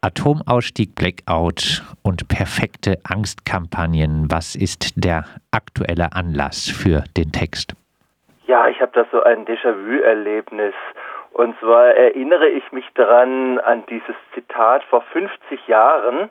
Atomausstieg, 0.00 0.94
Blackout 0.94 1.82
und 2.04 2.28
perfekte 2.28 2.98
Angstkampagnen. 3.02 4.30
Was 4.30 4.54
ist 4.54 4.92
der 4.94 5.24
aktuelle 5.50 6.12
Anlass 6.12 6.70
für 6.70 7.02
den 7.16 7.32
Text? 7.32 7.74
Ja, 8.46 8.68
ich 8.68 8.80
habe 8.80 8.92
da 8.94 9.06
so 9.10 9.20
ein 9.24 9.44
Déjà-vu-Erlebnis. 9.44 10.74
Und 11.32 11.58
zwar 11.58 11.86
erinnere 11.86 12.48
ich 12.48 12.70
mich 12.70 12.84
daran 12.94 13.58
an 13.58 13.82
dieses 13.90 14.14
Zitat 14.34 14.84
vor 14.84 15.02
50 15.12 15.66
Jahren. 15.66 16.30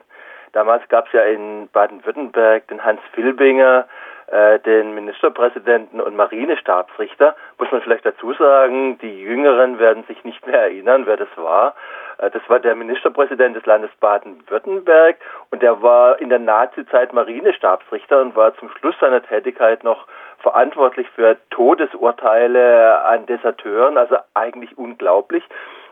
Damals 0.54 0.88
gab 0.88 1.08
es 1.08 1.12
ja 1.12 1.24
in 1.24 1.68
Baden-Württemberg 1.74 2.70
den 2.70 2.86
Hans 2.86 3.02
Filbinger, 3.12 3.86
äh, 4.28 4.60
den 4.60 4.94
Ministerpräsidenten 4.94 6.02
und 6.02 6.16
Marinestabsrichter. 6.16 7.36
Muss 7.58 7.72
man 7.72 7.82
vielleicht 7.82 8.06
dazu 8.06 8.34
sagen, 8.34 8.98
die 9.00 9.22
Jüngeren 9.22 9.80
werden 9.80 10.04
sich 10.04 10.24
nicht 10.24 10.46
mehr 10.46 10.64
erinnern, 10.64 11.06
wer 11.06 11.18
das 11.18 11.30
war. 11.36 11.76
Äh, 12.18 12.30
das 12.32 12.42
war 12.48 12.60
der 12.60 12.76
Ministerpräsident 12.76 13.56
des 13.56 13.66
Landes 13.66 13.92
Baden-Württemberg 14.00 15.16
und 15.50 15.62
der 15.62 15.82
war 15.82 16.20
in 16.20 16.30
der 16.30 16.40
Nazizeit 16.40 17.14
Marinestabsrichter 17.14 18.22
und 18.22 18.36
war 18.36 18.56
zum 18.56 18.70
Schluss 18.70 18.96
seiner 19.00 19.24
Tätigkeit 19.24 19.84
noch 19.84 20.08
verantwortlich 20.40 21.08
für 21.16 21.38
Todesurteile 21.50 23.04
an 23.06 23.26
Deserteuren, 23.26 23.98
also 23.98 24.18
eigentlich 24.34 24.78
unglaublich. 24.78 25.44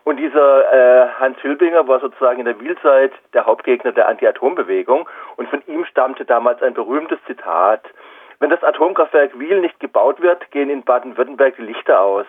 Und 0.03 0.17
dieser 0.17 0.71
äh, 0.71 1.07
Hans 1.19 1.41
Hülbinger 1.41 1.87
war 1.87 1.99
sozusagen 1.99 2.39
in 2.39 2.45
der 2.45 2.59
Wielzeit 2.59 3.11
der 3.33 3.45
Hauptgegner 3.47 3.91
der 3.91 4.07
Anti-Atom-Bewegung 4.07 5.09
und 5.35 5.49
von 5.49 5.63
ihm 5.65 5.83
stammte 5.85 6.25
damals 6.25 6.61
ein 6.61 6.75
berühmtes 6.75 7.17
Zitat. 7.25 7.81
Wenn 8.39 8.49
das 8.49 8.63
Atomkraftwerk 8.63 9.37
Wiel 9.39 9.61
nicht 9.61 9.79
gebaut 9.79 10.21
wird, 10.21 10.51
gehen 10.51 10.69
in 10.69 10.83
Baden-Württemberg 10.83 11.55
die 11.57 11.63
Lichter 11.63 12.01
aus, 12.01 12.25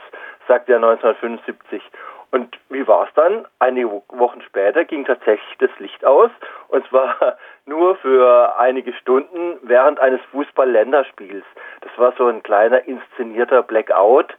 sagte 0.47 0.73
er 0.73 0.77
1975. 0.77 1.83
Und 2.31 2.59
wie 2.69 2.87
war 2.87 3.07
es 3.07 3.15
dann? 3.15 3.47
Einige 3.61 4.03
Wochen 4.09 4.43
später 4.43 4.85
ging 4.85 5.05
tatsächlich 5.05 5.57
das 5.59 5.71
Licht 5.79 6.05
aus 6.05 6.31
und 6.69 6.87
zwar 6.89 7.39
nur 7.67 7.97
für 7.97 8.59
einige 8.59 8.93
Stunden 8.95 9.59
während 9.63 10.01
eines 10.01 10.21
Fußball-Länderspiels. 10.33 11.45
Das 11.81 11.93
war 11.97 12.13
so 12.19 12.27
ein 12.27 12.43
kleiner 12.43 12.87
inszenierter 12.87 13.63
Blackout 13.63 14.35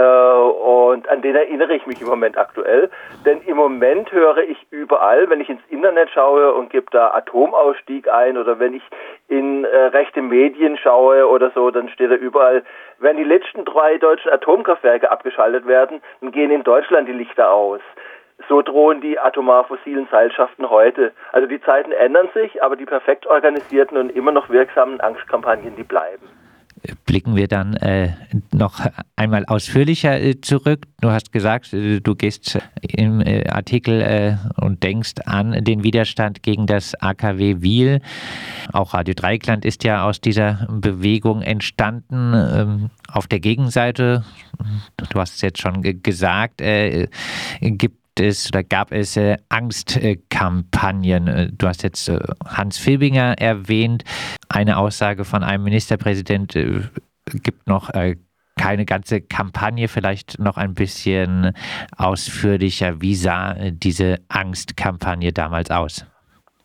und 0.00 1.08
an 1.08 1.20
den 1.22 1.36
erinnere 1.36 1.74
ich 1.74 1.86
mich 1.86 2.00
im 2.00 2.08
Moment 2.08 2.38
aktuell. 2.38 2.90
Denn 3.26 3.42
im 3.42 3.56
Moment 3.56 4.10
höre 4.12 4.38
ich 4.38 4.58
überall, 4.70 5.28
wenn 5.28 5.40
ich 5.40 5.50
ins 5.50 5.62
Internet 5.68 6.10
schaue 6.10 6.54
und 6.54 6.70
gebe 6.70 6.86
da 6.90 7.12
Atomausstieg 7.12 8.08
ein 8.08 8.38
oder 8.38 8.58
wenn 8.58 8.74
ich 8.74 8.82
in 9.28 9.64
äh, 9.64 9.76
rechte 9.86 10.22
Medien 10.22 10.76
schaue 10.78 11.28
oder 11.28 11.50
so, 11.54 11.70
dann 11.70 11.88
steht 11.88 12.10
da 12.10 12.14
überall, 12.14 12.62
wenn 12.98 13.16
die 13.16 13.24
letzten 13.24 13.64
drei 13.64 13.98
deutschen 13.98 14.30
Atomkraftwerke 14.30 15.10
abgeschaltet 15.10 15.66
werden, 15.66 16.00
dann 16.20 16.32
gehen 16.32 16.50
in 16.50 16.62
Deutschland 16.62 17.08
die 17.08 17.12
Lichter 17.12 17.50
aus. 17.50 17.80
So 18.48 18.60
drohen 18.60 19.00
die 19.00 19.18
atomar 19.18 19.64
fossilen 19.64 20.08
Seilschaften 20.10 20.68
heute. 20.68 21.12
Also 21.32 21.46
die 21.46 21.60
Zeiten 21.60 21.92
ändern 21.92 22.28
sich, 22.34 22.62
aber 22.62 22.76
die 22.76 22.86
perfekt 22.86 23.26
organisierten 23.26 23.96
und 23.96 24.10
immer 24.10 24.32
noch 24.32 24.48
wirksamen 24.48 25.00
Angstkampagnen, 25.00 25.76
die 25.76 25.84
bleiben 25.84 26.41
blicken 27.06 27.36
wir 27.36 27.48
dann 27.48 27.74
äh, 27.74 28.14
noch 28.52 28.80
einmal 29.16 29.44
ausführlicher 29.46 30.20
äh, 30.20 30.40
zurück. 30.40 30.86
Du 31.00 31.10
hast 31.10 31.32
gesagt, 31.32 31.72
äh, 31.72 32.00
du 32.00 32.14
gehst 32.14 32.58
im 32.80 33.20
äh, 33.20 33.46
Artikel 33.48 34.00
äh, 34.00 34.36
und 34.60 34.82
denkst 34.82 35.14
an 35.26 35.64
den 35.64 35.84
Widerstand 35.84 36.42
gegen 36.42 36.66
das 36.66 36.94
AKW 36.94 37.60
Wiel. 37.60 38.00
Auch 38.72 38.94
Radio 38.94 39.14
Dreikland 39.14 39.64
ist 39.64 39.84
ja 39.84 40.04
aus 40.04 40.20
dieser 40.20 40.66
Bewegung 40.70 41.42
entstanden. 41.42 42.34
Ähm, 42.34 42.90
auf 43.08 43.26
der 43.26 43.40
Gegenseite, 43.40 44.24
du 45.10 45.20
hast 45.20 45.34
es 45.34 45.40
jetzt 45.42 45.60
schon 45.60 45.82
gesagt, 46.02 46.60
äh, 46.60 47.08
gibt 48.14 48.28
es 48.28 48.50
oder 48.52 48.62
gab 48.62 48.92
es 48.92 49.16
äh, 49.16 49.36
Angstkampagnen. 49.48 51.28
Äh, 51.28 51.48
du 51.56 51.66
hast 51.66 51.82
jetzt 51.82 52.08
äh, 52.08 52.18
Hans 52.46 52.78
Filbinger 52.78 53.36
erwähnt. 53.38 54.04
Eine 54.48 54.76
Aussage 54.76 55.24
von 55.24 55.42
einem 55.42 55.64
Ministerpräsident 55.64 56.56
äh, 56.56 56.80
gibt 57.42 57.66
noch 57.66 57.90
äh, 57.94 58.16
keine 58.60 58.84
ganze 58.84 59.22
Kampagne, 59.22 59.88
vielleicht 59.88 60.38
noch 60.38 60.58
ein 60.58 60.74
bisschen 60.74 61.52
ausführlicher. 61.96 63.00
Wie 63.00 63.14
sah 63.14 63.52
äh, 63.52 63.72
diese 63.72 64.18
Angstkampagne 64.28 65.32
damals 65.32 65.70
aus? 65.70 66.06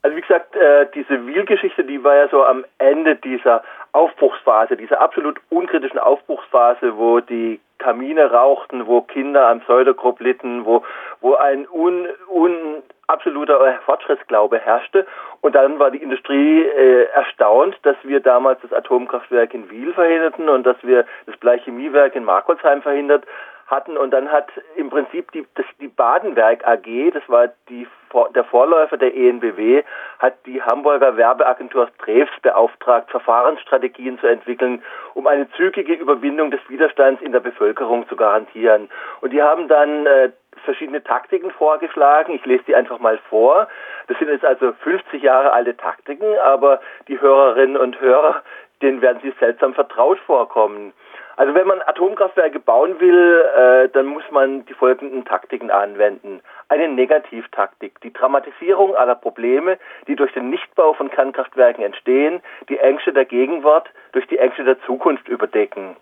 Also 0.01 0.15
wie 0.15 0.21
gesagt, 0.21 0.55
diese 0.95 1.27
Wiel-Geschichte, 1.27 1.83
die 1.83 2.01
war 2.03 2.15
ja 2.15 2.29
so 2.29 2.43
am 2.43 2.63
Ende 2.77 3.15
dieser 3.15 3.61
Aufbruchsphase, 3.91 4.77
dieser 4.77 5.01
absolut 5.01 5.39
unkritischen 5.49 5.99
Aufbruchsphase, 5.99 6.95
wo 6.95 7.19
die 7.19 7.59
Kamine 7.77 8.31
rauchten, 8.31 8.87
wo 8.87 9.01
Kinder 9.01 9.47
am 9.47 9.61
Säudergrub 9.67 10.19
litten, 10.19 10.65
wo, 10.65 10.83
wo 11.21 11.35
ein 11.35 11.67
un, 11.69 12.07
un 12.27 12.83
absoluter 13.07 13.79
Fortschrittsglaube 13.85 14.59
herrschte. 14.59 15.05
Und 15.41 15.55
dann 15.55 15.79
war 15.79 15.91
die 15.91 16.01
Industrie 16.01 16.63
äh, 16.63 17.05
erstaunt, 17.13 17.77
dass 17.83 17.95
wir 18.03 18.19
damals 18.19 18.59
das 18.61 18.73
Atomkraftwerk 18.73 19.53
in 19.53 19.69
Wiel 19.69 19.93
verhinderten 19.93 20.49
und 20.49 20.65
dass 20.65 20.77
wir 20.83 21.05
das 21.25 21.37
Bleichemiewerk 21.37 22.15
in 22.15 22.25
Markolsheim 22.25 22.81
verhindert 22.81 23.23
hatten. 23.67 23.97
Und 23.97 24.11
dann 24.11 24.31
hat 24.31 24.47
im 24.75 24.89
Prinzip 24.89 25.31
die, 25.31 25.45
das, 25.55 25.65
die 25.79 25.87
Badenwerk 25.89 26.65
AG, 26.65 27.11
das 27.13 27.23
war 27.27 27.49
die, 27.69 27.87
der 28.33 28.43
Vorläufer 28.45 28.97
der 28.97 29.15
ENBW, 29.15 29.83
hat 30.19 30.33
die 30.45 30.61
Hamburger 30.61 31.17
Werbeagentur 31.17 31.89
Streves 31.95 32.29
beauftragt, 32.41 33.11
Verfahrensstrategien 33.11 34.19
zu 34.19 34.27
entwickeln, 34.27 34.81
um 35.13 35.27
eine 35.27 35.49
zügige 35.51 35.93
Überwindung 35.93 36.51
des 36.51 36.61
Widerstands 36.69 37.21
in 37.21 37.33
der 37.33 37.41
Bevölkerung 37.41 38.07
zu 38.07 38.15
garantieren. 38.15 38.89
Und 39.21 39.31
die 39.31 39.41
haben 39.43 39.67
dann 39.67 40.05
äh, 40.05 40.31
verschiedene 40.63 41.03
Taktiken 41.03 41.51
vorgeschlagen. 41.51 42.33
Ich 42.33 42.45
lese 42.45 42.63
die 42.67 42.75
einfach 42.75 42.99
mal 42.99 43.19
vor. 43.29 43.67
Das 44.07 44.17
sind 44.17 44.29
jetzt 44.29 44.45
also 44.45 44.73
50 44.83 45.21
Jahre 45.21 45.51
alte 45.51 45.75
Taktiken, 45.75 46.37
aber 46.43 46.79
die 47.07 47.19
Hörerinnen 47.19 47.77
und 47.77 47.99
Hörer, 47.99 48.41
denen 48.81 49.01
werden 49.01 49.19
sie 49.21 49.33
seltsam 49.39 49.73
vertraut 49.73 50.19
vorkommen. 50.19 50.93
Also 51.37 51.53
wenn 51.53 51.67
man 51.67 51.83
Atomkraftwerke 51.83 52.59
bauen 52.59 52.99
will, 52.99 53.45
äh, 53.55 53.89
dann 53.89 54.07
muss 54.07 54.23
man 54.31 54.65
die 54.65 54.73
folgenden 54.73 55.23
Taktiken 55.23 55.69
anwenden. 55.69 56.41
Eine 56.67 56.89
Negativtaktik, 56.89 58.01
die 58.01 58.11
Dramatisierung 58.11 58.95
aller 58.95 59.13
Probleme, 59.13 59.77
die 60.07 60.15
durch 60.15 60.33
den 60.33 60.49
Nichtbau 60.49 60.93
von 60.93 61.11
Kernkraftwerken 61.11 61.83
entstehen, 61.83 62.41
die 62.69 62.79
Ängste 62.79 63.13
der 63.13 63.25
Gegenwart 63.25 63.87
durch 64.13 64.25
die 64.25 64.39
Ängste 64.39 64.63
der 64.63 64.81
Zukunft 64.81 65.27
überdecken 65.27 65.95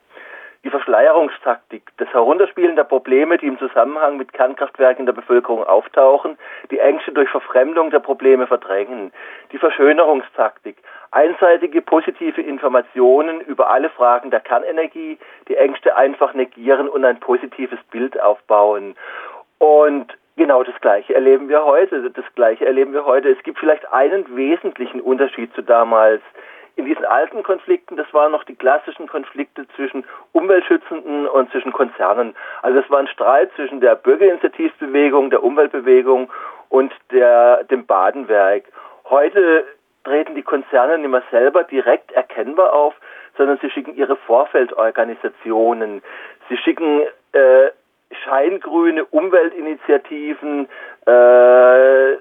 die 0.66 0.72
Verschleierungstaktik, 0.72 1.92
das 1.98 2.12
Herunterspielen 2.12 2.76
der 2.76 2.86
Probleme, 2.86 3.38
die 3.38 3.46
im 3.46 3.60
Zusammenhang 3.60 4.18
mit 4.18 4.34
Kernkraftwerken 4.34 5.06
der 5.06 5.14
Bevölkerung 5.14 5.64
auftauchen, 5.64 6.40
die 6.72 6.80
Ängste 6.80 7.12
durch 7.12 7.30
Verfremdung 7.30 7.92
der 7.92 8.00
Probleme 8.00 8.48
verdrängen, 8.48 9.14
die 9.52 9.60
Verschönerungstaktik, 9.60 10.78
einseitige 11.12 11.84
positive 11.84 12.42
Informationen 12.42 13.42
über 13.42 13.70
alle 13.70 13.90
Fragen 13.90 14.32
der 14.32 14.40
Kernenergie, 14.40 15.20
die 15.48 15.56
Ängste 15.56 15.96
einfach 15.96 16.34
negieren 16.34 16.90
und 16.90 17.06
ein 17.06 17.20
positives 17.20 17.80
Bild 17.92 18.20
aufbauen. 18.20 18.96
Und 19.60 20.18
Genau 20.38 20.64
das 20.64 20.76
Gleiche 20.82 21.16
erleben 21.16 21.48
wir 21.48 21.64
heute. 21.64 22.12
Das 22.12 22.26
Gleiche 22.36 22.66
erleben 22.66 22.92
wir 22.92 23.06
heute. 23.06 23.30
Es 23.30 23.42
gibt 23.44 23.58
vielleicht 23.58 23.90
einen 23.94 24.36
wesentlichen 24.36 25.00
Unterschied 25.00 25.54
zu 25.56 25.62
damals 25.62 26.22
in 26.76 26.86
diesen 26.86 27.06
alten 27.06 27.44
Konflikten, 27.44 27.96
das 27.96 28.14
waren 28.14 28.32
noch 28.32 28.44
die 28.44 28.56
klassischen 28.56 29.08
Konflikte 29.08 29.68
zwischen 29.76 30.04
Umweltschützenden 30.34 31.28
und 31.28 31.50
zwischen 31.52 31.72
Konzernen. 31.72 32.36
Also 32.62 32.80
es 32.80 32.90
war 32.90 33.00
ein 33.00 33.08
Streit 33.08 33.52
zwischen 33.56 33.80
der 33.80 33.96
Bürgerinitiativbewegung, 33.96 35.30
der 35.30 35.44
Umweltbewegung 35.44 36.30
und 36.70 36.92
der, 37.12 37.64
dem 37.66 37.86
Badenwerk. 37.86 38.66
Heute 39.10 39.66
treten 40.04 40.36
die 40.36 40.44
Konzerne 40.44 40.98
nicht 40.98 41.10
mehr 41.10 41.24
selber 41.32 41.64
direkt 41.64 42.12
erkennbar 42.12 42.74
auf, 42.74 42.94
sondern 43.38 43.58
sie 43.62 43.70
schicken 43.70 43.96
ihre 43.96 44.16
Vorfeldorganisationen. 44.16 46.02
Sie 46.50 46.58
schicken 46.58 47.02
äh, 47.32 47.70
scheingrüne 48.24 49.06
Umweltinitiativen, 49.06 50.68
äh, 51.06 52.14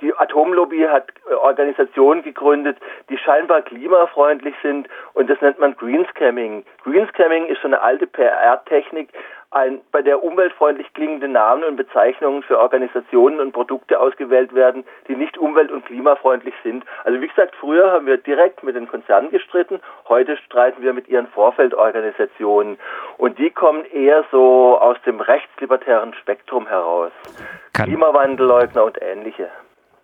die 0.00 0.14
Atomlobby 0.16 0.82
hat 0.82 1.08
äh, 1.30 1.34
Organisationen 1.34 2.22
gegründet, 2.22 2.78
die 3.08 3.18
scheinbar 3.18 3.62
klimafreundlich 3.62 4.54
sind 4.62 4.88
und 5.14 5.28
das 5.28 5.40
nennt 5.40 5.58
man 5.58 5.76
Greenscamming. 5.76 6.64
Greenscamming 6.84 7.46
ist 7.46 7.60
so 7.62 7.68
eine 7.68 7.80
alte 7.80 8.06
PR-Technik, 8.06 9.08
ein, 9.50 9.80
bei 9.92 10.02
der 10.02 10.22
umweltfreundlich 10.22 10.92
klingende 10.92 11.26
Namen 11.26 11.64
und 11.64 11.76
Bezeichnungen 11.76 12.42
für 12.42 12.58
Organisationen 12.58 13.40
und 13.40 13.52
Produkte 13.52 13.98
ausgewählt 13.98 14.54
werden, 14.54 14.84
die 15.08 15.16
nicht 15.16 15.38
umwelt- 15.38 15.72
und 15.72 15.86
klimafreundlich 15.86 16.54
sind. 16.62 16.84
Also 17.04 17.20
wie 17.20 17.28
gesagt, 17.28 17.54
früher 17.58 17.90
haben 17.90 18.06
wir 18.06 18.18
direkt 18.18 18.62
mit 18.62 18.76
den 18.76 18.86
Konzernen 18.86 19.30
gestritten, 19.30 19.80
heute 20.08 20.36
streiten 20.36 20.82
wir 20.82 20.92
mit 20.92 21.08
ihren 21.08 21.28
Vorfeldorganisationen 21.28 22.78
und 23.16 23.38
die 23.38 23.50
kommen 23.50 23.84
eher 23.86 24.24
so 24.30 24.78
aus 24.78 24.98
dem 25.06 25.20
rechtslibertären 25.20 26.12
Spektrum 26.14 26.66
heraus. 26.66 27.12
Klimawandelleugner 27.72 28.84
und 28.84 29.00
ähnliche. 29.00 29.48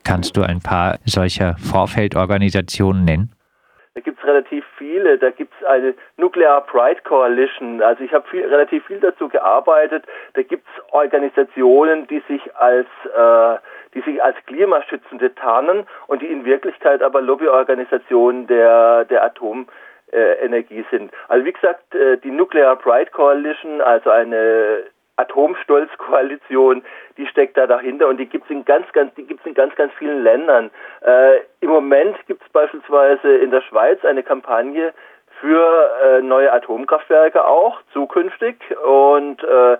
Kannst 0.04 0.36
du 0.36 0.42
ein 0.42 0.60
paar 0.60 0.98
solcher 1.04 1.56
Vorfeldorganisationen 1.58 3.04
nennen? 3.04 3.32
Da 3.94 4.00
gibt 4.00 4.18
es 4.18 4.26
relativ 4.26 4.64
viele. 4.76 5.18
Da 5.18 5.30
gibt 5.30 5.54
es 5.60 5.66
eine 5.66 5.94
Nuclear 6.16 6.60
Pride 6.62 7.00
Coalition. 7.04 7.80
Also 7.80 8.02
ich 8.02 8.12
habe 8.12 8.28
viel, 8.28 8.44
relativ 8.44 8.84
viel 8.86 9.00
dazu 9.00 9.28
gearbeitet. 9.28 10.04
Da 10.34 10.42
gibt 10.42 10.66
es 10.66 10.92
Organisationen, 10.92 12.06
die 12.08 12.22
sich 12.28 12.42
als 12.56 12.86
äh, 13.16 13.58
die 13.94 14.00
sich 14.00 14.22
als 14.22 14.36
Klimaschützende 14.46 15.34
tarnen 15.34 15.86
und 16.08 16.20
die 16.20 16.26
in 16.26 16.44
Wirklichkeit 16.44 17.02
aber 17.02 17.20
Lobbyorganisationen 17.20 18.46
der, 18.48 19.04
der 19.04 19.24
Atomenergie 19.24 20.84
sind. 20.90 21.12
Also 21.28 21.44
wie 21.44 21.52
gesagt, 21.52 21.94
äh, 21.94 22.18
die 22.18 22.30
Nuclear 22.30 22.76
Pride 22.76 23.10
Coalition, 23.12 23.80
also 23.80 24.10
eine 24.10 24.84
Atomstolzkoalition, 25.16 26.82
die 27.16 27.26
steckt 27.26 27.56
da 27.56 27.66
dahinter 27.66 28.08
und 28.08 28.18
die 28.18 28.26
gibt 28.26 28.44
es 28.44 28.50
in 28.50 28.64
ganz, 28.64 28.90
ganz, 28.92 29.14
die 29.14 29.24
gibt's 29.24 29.46
in 29.46 29.54
ganz, 29.54 29.74
ganz 29.76 29.92
vielen 29.94 30.22
Ländern. 30.22 30.70
Äh, 31.02 31.40
Im 31.60 31.70
Moment 31.70 32.16
gibt 32.26 32.42
es 32.42 32.48
beispielsweise 32.50 33.36
in 33.36 33.50
der 33.50 33.60
Schweiz 33.62 34.04
eine 34.04 34.22
Kampagne 34.22 34.92
für 35.40 35.90
äh, 36.02 36.22
neue 36.22 36.52
Atomkraftwerke 36.52 37.44
auch 37.44 37.80
zukünftig 37.92 38.56
und 38.84 39.42
äh, 39.42 39.78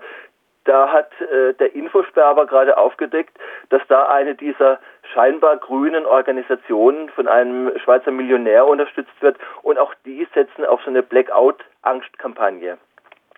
da 0.65 0.91
hat 0.91 1.11
äh, 1.21 1.53
der 1.53 1.75
Infosperber 1.75 2.47
gerade 2.47 2.77
aufgedeckt, 2.77 3.37
dass 3.69 3.81
da 3.87 4.07
eine 4.07 4.35
dieser 4.35 4.79
scheinbar 5.13 5.57
grünen 5.57 6.05
Organisationen 6.05 7.09
von 7.09 7.27
einem 7.27 7.71
Schweizer 7.79 8.11
Millionär 8.11 8.67
unterstützt 8.67 9.21
wird 9.21 9.37
und 9.61 9.77
auch 9.77 9.93
die 10.05 10.27
setzen 10.33 10.65
auf 10.65 10.81
so 10.83 10.89
eine 10.89 11.03
Blackout-Angstkampagne. 11.03 12.77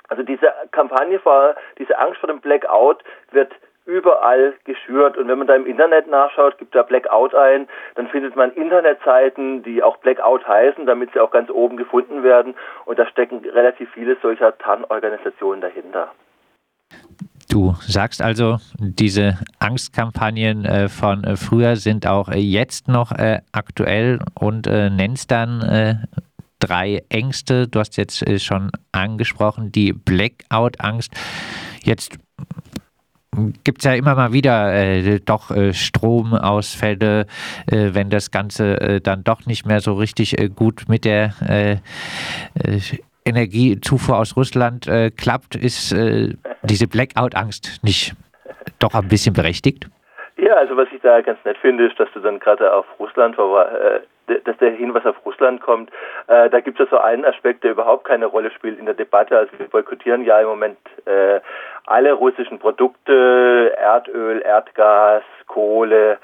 Also 0.08 0.24
diese 0.24 0.54
Kampagne 0.72 1.20
vor, 1.20 1.56
diese 1.78 1.98
Angst 1.98 2.20
vor 2.20 2.28
dem 2.28 2.40
Blackout 2.40 3.04
wird 3.32 3.54
überall 3.86 4.54
geschürt. 4.66 5.18
Und 5.18 5.28
wenn 5.28 5.38
man 5.38 5.48
da 5.48 5.56
im 5.56 5.66
Internet 5.66 6.08
nachschaut, 6.08 6.58
gibt 6.58 6.76
da 6.76 6.84
Blackout 6.84 7.34
ein, 7.34 7.68
dann 7.96 8.08
findet 8.08 8.36
man 8.36 8.52
Internetseiten, 8.52 9.64
die 9.64 9.82
auch 9.82 9.98
Blackout 9.98 10.48
heißen, 10.48 10.86
damit 10.86 11.14
sie 11.14 11.20
auch 11.20 11.32
ganz 11.32 11.50
oben 11.50 11.78
gefunden 11.78 12.22
werden. 12.24 12.56
Und 12.86 13.00
da 13.00 13.08
stecken 13.08 13.40
relativ 13.50 13.90
viele 13.92 14.18
solcher 14.22 14.58
TAN-Organisationen 14.58 15.62
dahinter. 15.62 16.12
Du 17.50 17.76
sagst 17.80 18.22
also, 18.22 18.58
diese 18.78 19.40
Angstkampagnen 19.60 20.66
äh, 20.66 20.90
von 20.90 21.24
äh, 21.24 21.38
früher 21.38 21.78
sind 21.78 22.06
auch 22.06 22.28
äh, 22.28 22.40
jetzt 22.40 22.90
noch 22.90 23.12
aktuell 23.52 24.20
und 24.36 24.68
nennst 24.68 25.32
dann 25.32 26.08
drei 26.60 27.04
Ängste. 27.10 27.68
Du 27.68 27.80
hast 27.80 27.98
jetzt 27.98 28.28
äh, 28.28 28.40
schon 28.40 28.72
angesprochen, 28.92 29.72
die 29.72 29.94
Blackout-Angst. 29.94 31.12
Jetzt 31.84 32.18
gibt 33.64 33.80
es 33.80 33.86
ja 33.86 33.94
immer 33.94 34.16
mal 34.16 34.34
wieder 34.34 34.74
äh, 34.74 35.20
doch 35.20 35.52
äh, 35.52 35.74
Stromausfälle, 35.74 37.28
äh, 37.72 37.90
wenn 37.94 38.10
das 38.10 38.32
Ganze 38.32 38.82
äh, 38.82 39.02
dann 39.02 39.24
doch 39.24 39.46
nicht 39.46 39.66
mehr 39.66 39.80
so 39.80 39.94
richtig 39.94 40.40
äh, 40.40 40.50
gut 40.50 40.86
mit 40.88 41.06
der 41.06 41.34
Energiezufuhr 43.26 44.18
aus 44.18 44.36
Russland 44.38 44.90
klappt, 45.18 45.56
ist 45.56 45.94
diese 46.64 46.88
Blackout-Angst 46.88 47.84
nicht 47.84 48.16
doch 48.80 48.96
ein 48.96 49.10
bisschen 49.10 49.34
berechtigt? 49.34 49.90
Ja, 50.38 50.56
also 50.56 50.78
was 50.78 50.88
ich 50.96 51.02
da 51.02 51.20
ganz 51.22 51.40
nett 51.44 51.58
finde, 51.58 51.88
ist, 51.88 52.00
dass 52.00 52.08
du 52.14 52.22
dann 52.22 52.40
gerade 52.40 52.74
auf 52.74 52.86
Russland 53.00 53.36
dass 54.28 54.58
der 54.58 54.72
Hinweis 54.72 55.06
auf 55.06 55.16
Russland 55.26 55.62
kommt. 55.62 55.92
Äh, 56.28 56.50
da 56.50 56.60
gibt 56.60 56.80
es 56.80 56.90
so 56.90 56.98
einen 56.98 57.26
Aspekt, 57.26 57.64
der 57.64 57.72
überhaupt 57.72 58.06
keine 58.06 58.26
Rolle 58.26 58.52
spielt 58.52 58.80
in 58.80 58.86
der 58.86 58.94
Debatte. 58.94 59.38
Also 59.38 59.52
wir 59.58 59.68
boykottieren 59.68 60.24
ja 60.24 60.40
im 60.40 60.48
Moment 60.48 60.78
äh, 61.06 61.40
alle 61.86 62.14
russischen 62.14 62.60
Produkte, 62.60 63.74
Erdöl, 63.78 64.42
Erdgas, 64.42 65.24
Kohle. 65.48 66.18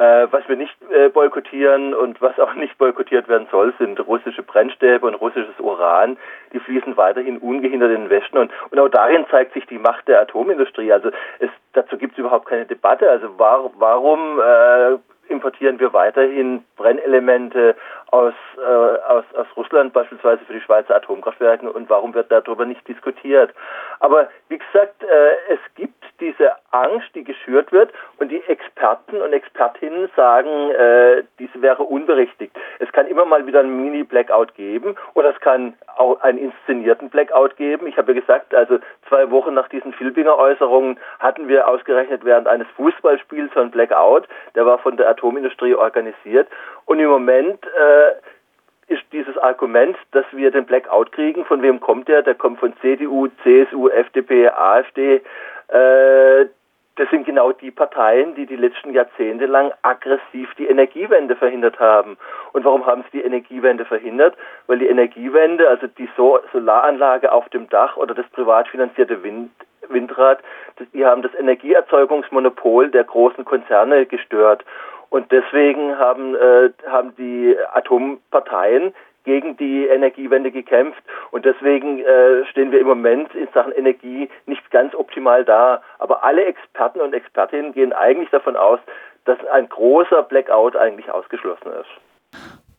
Äh, 0.00 0.28
was 0.30 0.48
wir 0.48 0.56
nicht 0.56 0.74
äh, 0.90 1.10
boykottieren 1.10 1.92
und 1.92 2.22
was 2.22 2.38
auch 2.40 2.54
nicht 2.54 2.78
boykottiert 2.78 3.28
werden 3.28 3.48
soll, 3.50 3.74
sind 3.78 4.00
russische 4.06 4.42
Brennstäbe 4.42 5.06
und 5.06 5.14
russisches 5.14 5.60
Uran. 5.60 6.16
Die 6.54 6.58
fließen 6.58 6.96
weiterhin 6.96 7.36
ungehindert 7.36 7.90
in 7.90 8.02
den 8.02 8.10
Westen 8.10 8.38
und, 8.38 8.50
und 8.70 8.78
auch 8.78 8.88
darin 8.88 9.26
zeigt 9.30 9.52
sich 9.52 9.66
die 9.66 9.78
Macht 9.78 10.08
der 10.08 10.22
Atomindustrie. 10.22 10.90
Also 10.90 11.10
es, 11.38 11.50
dazu 11.74 11.98
gibt 11.98 12.12
es 12.14 12.18
überhaupt 12.18 12.46
keine 12.46 12.64
Debatte. 12.64 13.10
Also 13.10 13.38
war, 13.38 13.70
warum 13.76 14.40
äh, 14.40 14.96
importieren 15.30 15.78
wir 15.80 15.92
weiterhin 15.92 16.64
Brennelemente 16.76 17.76
aus, 18.10 18.34
äh, 18.58 18.62
aus, 18.62 19.24
aus 19.36 19.46
Russland, 19.56 19.92
beispielsweise 19.92 20.44
für 20.44 20.52
die 20.52 20.60
Schweizer 20.60 20.96
Atomkraftwerke, 20.96 21.70
und 21.70 21.88
warum 21.88 22.12
wird 22.14 22.30
darüber 22.30 22.66
nicht 22.66 22.86
diskutiert? 22.88 23.52
Aber 24.00 24.28
wie 24.48 24.58
gesagt, 24.58 25.02
äh, 25.02 25.52
es 25.52 25.60
gibt 25.76 26.04
diese 26.18 26.52
Angst, 26.72 27.08
die 27.14 27.24
geschürt 27.24 27.72
wird, 27.72 27.92
und 28.18 28.30
die 28.30 28.42
Experten 28.48 29.22
und 29.22 29.32
Expertinnen 29.32 30.10
sagen, 30.16 30.70
äh, 30.70 31.22
diese 31.38 31.62
wäre 31.62 31.82
unberechtigt. 31.84 32.54
Es 32.78 32.90
kann 32.92 33.06
immer 33.06 33.24
mal 33.24 33.46
wieder 33.46 33.60
einen 33.60 33.82
Mini-Blackout 33.82 34.54
geben, 34.54 34.96
oder 35.14 35.30
es 35.30 35.40
kann 35.40 35.74
auch 35.96 36.20
einen 36.20 36.38
inszenierten 36.38 37.10
Blackout 37.10 37.56
geben. 37.56 37.86
Ich 37.86 37.96
habe 37.96 38.12
ja 38.12 38.20
gesagt, 38.20 38.54
also 38.54 38.78
zwei 39.08 39.30
Wochen 39.30 39.54
nach 39.54 39.68
diesen 39.68 39.92
Filbinger-Äußerungen 39.92 40.98
hatten 41.18 41.48
wir 41.48 41.68
ausgerechnet 41.68 42.24
während 42.24 42.48
eines 42.48 42.66
Fußballspiels 42.76 43.52
so 43.54 43.60
einen 43.60 43.70
Blackout, 43.70 44.26
der 44.54 44.66
war 44.66 44.78
von 44.78 44.96
der 44.96 45.08
Atomindustrie 45.20 45.74
organisiert. 45.74 46.48
Und 46.86 46.98
im 46.98 47.08
Moment 47.08 47.64
äh, 47.64 48.92
ist 48.92 49.02
dieses 49.12 49.36
Argument, 49.38 49.96
dass 50.12 50.24
wir 50.32 50.50
den 50.50 50.64
Blackout 50.64 51.12
kriegen, 51.12 51.44
von 51.44 51.62
wem 51.62 51.80
kommt 51.80 52.08
der? 52.08 52.22
Der 52.22 52.34
kommt 52.34 52.58
von 52.58 52.72
CDU, 52.80 53.28
CSU, 53.42 53.88
FDP, 53.88 54.48
AfD. 54.48 55.22
Äh, 55.68 56.46
das 56.96 57.08
sind 57.08 57.24
genau 57.24 57.52
die 57.52 57.70
Parteien, 57.70 58.34
die 58.34 58.46
die 58.46 58.56
letzten 58.56 58.92
Jahrzehnte 58.92 59.46
lang 59.46 59.72
aggressiv 59.82 60.52
die 60.58 60.66
Energiewende 60.66 61.36
verhindert 61.36 61.78
haben. 61.78 62.18
Und 62.52 62.64
warum 62.64 62.84
haben 62.84 63.04
sie 63.04 63.18
die 63.18 63.24
Energiewende 63.24 63.84
verhindert? 63.84 64.36
Weil 64.66 64.80
die 64.80 64.88
Energiewende, 64.88 65.68
also 65.68 65.86
die 65.86 66.08
Solaranlage 66.16 67.32
auf 67.32 67.48
dem 67.50 67.68
Dach 67.70 67.96
oder 67.96 68.14
das 68.14 68.28
privat 68.30 68.68
finanzierte 68.68 69.22
Wind, 69.22 69.50
Windrad, 69.88 70.40
die 70.92 71.04
haben 71.04 71.22
das 71.22 71.34
Energieerzeugungsmonopol 71.34 72.90
der 72.90 73.04
großen 73.04 73.44
Konzerne 73.44 74.06
gestört. 74.06 74.64
Und 75.10 75.30
deswegen 75.32 75.98
haben, 75.98 76.34
äh, 76.36 76.70
haben 76.86 77.14
die 77.16 77.56
Atomparteien 77.72 78.94
gegen 79.24 79.56
die 79.56 79.86
Energiewende 79.86 80.50
gekämpft 80.50 81.02
und 81.30 81.44
deswegen 81.44 82.00
äh, 82.00 82.46
stehen 82.46 82.72
wir 82.72 82.80
im 82.80 82.86
Moment 82.86 83.34
in 83.34 83.48
Sachen 83.52 83.72
Energie 83.72 84.30
nicht 84.46 84.70
ganz 84.70 84.94
optimal 84.94 85.44
da. 85.44 85.82
Aber 85.98 86.24
alle 86.24 86.44
Experten 86.44 87.00
und 87.00 87.12
Expertinnen 87.12 87.72
gehen 87.72 87.92
eigentlich 87.92 88.30
davon 88.30 88.56
aus, 88.56 88.80
dass 89.26 89.38
ein 89.52 89.68
großer 89.68 90.22
Blackout 90.22 90.76
eigentlich 90.76 91.10
ausgeschlossen 91.10 91.72
ist. 91.80 92.09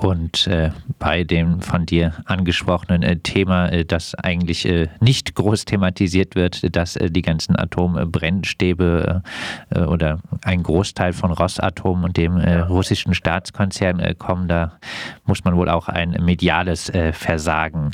Und 0.01 0.47
äh, 0.47 0.71
bei 0.97 1.23
dem 1.23 1.61
von 1.61 1.85
dir 1.85 2.13
angesprochenen 2.25 3.03
äh, 3.03 3.17
Thema, 3.17 3.67
äh, 3.67 3.85
das 3.85 4.15
eigentlich 4.15 4.65
äh, 4.65 4.87
nicht 4.99 5.35
groß 5.35 5.65
thematisiert 5.65 6.33
wird, 6.33 6.75
dass 6.75 6.95
äh, 6.95 7.11
die 7.11 7.21
ganzen 7.21 7.55
Atombrennstäbe 7.55 9.21
äh, 9.69 9.79
oder 9.81 10.19
ein 10.43 10.63
Großteil 10.63 11.13
von 11.13 11.31
Rosatom 11.31 12.03
und 12.03 12.17
dem 12.17 12.37
russischen 12.37 13.13
Staatskonzern 13.13 14.17
kommen, 14.17 14.47
da 14.47 14.79
muss 15.25 15.43
man 15.43 15.55
wohl 15.55 15.69
auch 15.69 15.87
ein 15.87 16.17
mediales 16.23 16.91
Versagen 17.11 17.91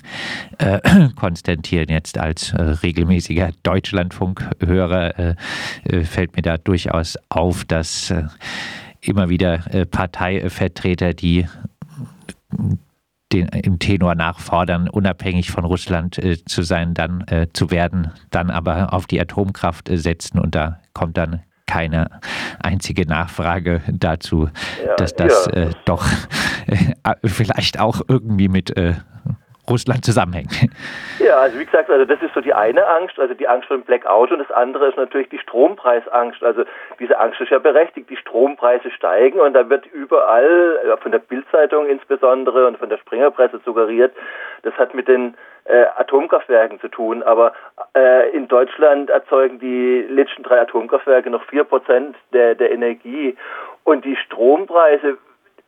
konstatieren. 1.16 1.90
Jetzt 1.90 2.18
als 2.18 2.54
regelmäßiger 2.58 3.52
Deutschlandfunkhörer 3.64 5.36
fällt 6.04 6.36
mir 6.36 6.42
da 6.42 6.58
durchaus 6.58 7.18
auf, 7.30 7.66
dass 7.66 8.14
immer 9.02 9.30
wieder 9.30 9.60
Parteivertreter, 9.92 11.14
die 11.14 11.48
den, 13.34 13.48
im 13.50 13.80
Tenor 13.80 14.16
nachfordern, 14.16 14.90
unabhängig 14.90 15.52
von 15.52 15.66
Russland 15.66 16.18
äh, 16.18 16.44
zu 16.46 16.62
sein, 16.62 16.94
dann 16.94 17.22
äh, 17.28 17.48
zu 17.52 17.72
werden, 17.72 18.12
dann 18.30 18.50
aber 18.50 18.94
auf 18.94 19.06
die 19.06 19.20
Atomkraft 19.20 19.90
äh, 19.90 19.98
setzen 19.98 20.40
und 20.40 20.56
da 20.56 20.80
kommt 20.94 21.18
dann 21.18 21.42
keine 21.66 22.10
einzige 22.60 23.06
Nachfrage 23.06 23.82
dazu, 23.92 24.50
ja, 24.84 24.96
dass 24.96 25.14
das 25.14 25.48
ja. 25.48 25.64
Äh, 25.64 25.72
doch 25.86 26.08
äh, 26.68 26.94
vielleicht 27.26 27.80
auch 27.80 28.02
irgendwie 28.08 28.48
mit 28.48 28.76
äh, 28.78 28.94
Russland 29.70 30.06
zusammenhängt. 30.06 30.52
Ja, 31.20 31.38
also 31.38 31.60
wie 31.60 31.66
gesagt, 31.66 31.90
also 31.90 32.06
das 32.06 32.22
ist 32.22 32.34
so 32.34 32.42
die 32.42 32.54
eine 32.54 32.86
Angst, 32.88 33.20
also 33.20 33.34
die 33.34 33.48
Angst 33.48 33.68
vor 33.68 33.78
dem 33.78 33.84
Blackout 33.84 34.32
und 34.32 34.40
das 34.40 34.52
andere 34.52 34.88
ist 34.88 34.98
natürlich 34.98 35.30
die 35.30 35.40
Strompreisangst. 35.40 36.44
Also 36.44 36.64
diese 37.00 37.20
Angst 37.20 37.42
ist 37.42 37.50
ja 37.50 37.60
berechtigt, 37.60 38.10
die 38.10 38.18
Strompreise 38.18 38.92
steigen 38.92 39.40
und 39.40 39.54
da 39.54 39.70
wird 39.70 39.86
überall, 39.88 40.98
von 41.02 41.12
der 41.12 41.20
Bildzeitung 41.20 41.88
insbesondere 41.88 42.68
und 42.68 42.78
von 42.78 42.90
der 42.90 42.98
Springerpresse 42.98 43.60
suggeriert, 43.66 44.14
das 44.62 44.74
hat 44.76 44.94
mit 44.94 45.08
den 45.08 45.36
äh, 45.66 45.86
Atomkraftwerken 45.98 46.80
zu 46.80 46.88
tun, 46.88 47.24
aber 47.24 47.54
äh, 47.96 48.30
in 48.32 48.48
Deutschland 48.48 49.10
erzeugen 49.10 49.60
die 49.60 50.06
letzten 50.10 50.44
drei 50.44 50.62
Atomkraftwerke 50.62 51.30
noch 51.30 51.44
vier 51.46 51.64
Prozent 51.64 52.16
der, 52.32 52.56
der 52.56 52.72
Energie 52.72 53.36
und 53.84 54.06
die 54.06 54.16
Strompreise 54.16 55.18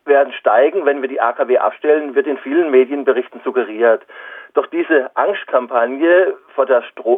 werden 0.10 0.34
steigen, 0.34 0.86
wenn 0.86 1.02
wir 1.02 1.08
die 1.08 1.22
AKW 1.22 1.58
abstellen, 1.60 2.16
wird 2.16 2.28
in 2.28 2.38
vielen 2.38 2.70
Medienberichten 2.70 3.40
suggeriert. 3.46 4.06
Doch 4.54 4.66
diese 4.66 5.16
Angstkampagne 5.16 6.34
vor, 6.56 6.68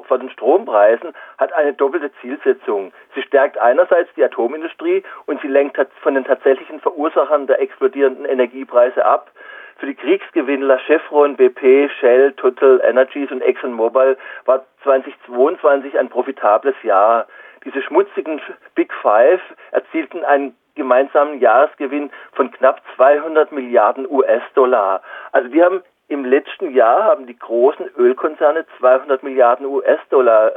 vor, 0.08 0.18
den 0.20 0.30
Strompreisen 0.30 1.14
hat 1.40 1.54
eine 1.54 1.74
doppelte 1.74 2.12
Zielsetzung. 2.22 2.92
Sie 3.16 3.24
stärkt 3.24 3.58
einerseits 3.58 4.14
die 4.16 4.24
Atomindustrie 4.24 5.02
und 5.26 5.42
sie 5.42 5.48
lenkt 5.48 5.80
von 6.02 6.14
den 6.14 6.26
tatsächlichen 6.26 6.82
Verursachern 6.82 7.48
der 7.48 7.60
explodierenden 7.62 8.26
Energiepreise 8.26 9.06
ab. 9.06 9.32
Für 9.78 9.88
die 9.88 9.96
Kriegsgewinnler 9.96 10.78
Chevron, 10.86 11.38
BP, 11.38 11.90
Shell, 12.00 12.34
Total 12.34 12.82
Energies 12.84 13.32
und 13.32 13.42
ExxonMobil 13.42 14.16
war 14.46 14.66
2022 14.84 15.98
ein 15.98 16.10
profitables 16.10 16.76
Jahr. 16.84 17.26
diese 17.66 17.82
schmutzigen 17.82 18.42
Big 18.76 18.94
Five 19.02 19.42
erzielten 19.72 20.24
einen 20.24 20.56
gemeinsamen 20.76 21.40
Jahresgewinn 21.40 22.12
von 22.34 22.52
knapp 22.52 22.82
200 22.96 23.52
Milliarden 23.52 24.10
US-Dollar. 24.10 25.02
Also 25.32 25.50
die 25.50 25.64
haben 25.64 25.82
im 26.08 26.26
letzten 26.26 26.74
Jahr 26.74 27.06
haben 27.06 27.26
die 27.26 27.38
großen 27.40 27.90
Ölkonzerne 27.98 28.66
200 28.80 29.24
Milliarden 29.24 29.66
US-Dollar 29.66 30.50
äh, 30.50 30.52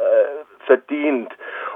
verdient. 0.67 1.33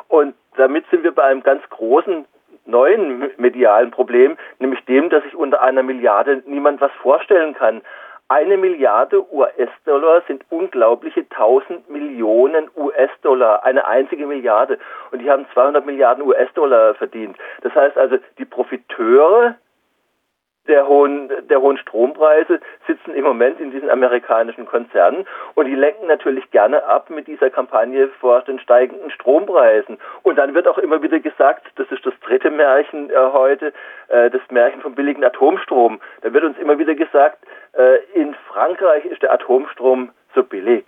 Und 0.09 0.35
damit 0.57 0.85
sind 0.91 1.05
wir 1.05 1.13
bei 1.13 1.23
einem 1.23 1.43
ganz 1.43 1.63
großen 1.71 2.25
neuen 2.67 3.31
medialen 3.39 3.91
Problem, 3.91 4.37
nämlich 4.59 4.85
dem, 4.85 5.09
dass 5.11 5.23
sich 5.23 5.35
unter 5.35 5.63
einer 5.63 5.83
Milliarde 5.83 6.43
niemand 6.47 6.81
was 6.81 6.93
vorstellen 7.01 7.55
kann. 7.55 7.83
Eine 8.31 8.59
Milliarde 8.59 9.25
US-Dollar 9.33 10.23
sind 10.27 10.45
unglaubliche 10.51 11.21
1000 11.21 11.89
Millionen 11.89 12.69
US-Dollar, 12.77 13.65
eine 13.65 13.87
einzige 13.87 14.27
Milliarde. 14.27 14.79
Und 15.11 15.21
die 15.21 15.31
haben 15.31 15.47
200 15.55 15.87
Milliarden 15.87 16.23
US-Dollar 16.27 16.95
verdient. 16.95 17.39
Das 17.63 17.75
heißt 17.75 17.97
also, 17.97 18.19
die 18.37 18.45
Profiteure 18.45 19.57
der 20.69 20.87
hohen, 20.87 21.31
der 21.49 21.61
hohen 21.61 21.79
Strompreise 21.79 22.61
sitzen 22.87 23.15
im 23.15 23.25
Moment 23.25 23.59
in 23.59 23.71
diesen 23.71 23.91
amerikanischen 23.91 24.67
Konzernen 24.67 25.27
und 25.55 25.65
die 25.65 25.75
lenken 25.75 26.07
natürlich 26.07 26.51
gerne 26.51 26.85
ab 26.85 27.11
mit 27.11 27.27
dieser 27.27 27.49
Kampagne 27.49 28.09
vor 28.21 28.43
den 28.43 28.61
steigenden 28.61 29.11
Strompreisen. 29.11 29.99
Und 30.23 30.37
dann 30.37 30.55
wird 30.55 30.69
auch 30.69 30.79
immer 30.79 31.03
wieder 31.03 31.19
gesagt, 31.21 31.67
das 31.77 31.91
ist 31.91 32.05
das 32.05 32.13
dritte 32.21 32.51
Märchen 32.51 33.11
äh, 33.11 33.15
heute, 33.33 33.73
äh, 34.09 34.31
das 34.31 34.43
Märchen 34.51 34.83
vom 34.83 34.95
billigen 34.95 35.25
Atomstrom. 35.25 36.01
Da 36.21 36.33
wird 36.33 36.45
uns 36.45 36.59
immer 36.59 36.79
wieder 36.79 36.95
gesagt, 36.95 37.39
in 38.15 38.35
Frankreich 38.49 39.05
ist 39.05 39.23
der 39.23 39.33
Atomstrom 39.33 40.11
so 40.35 40.43
billig. 40.43 40.85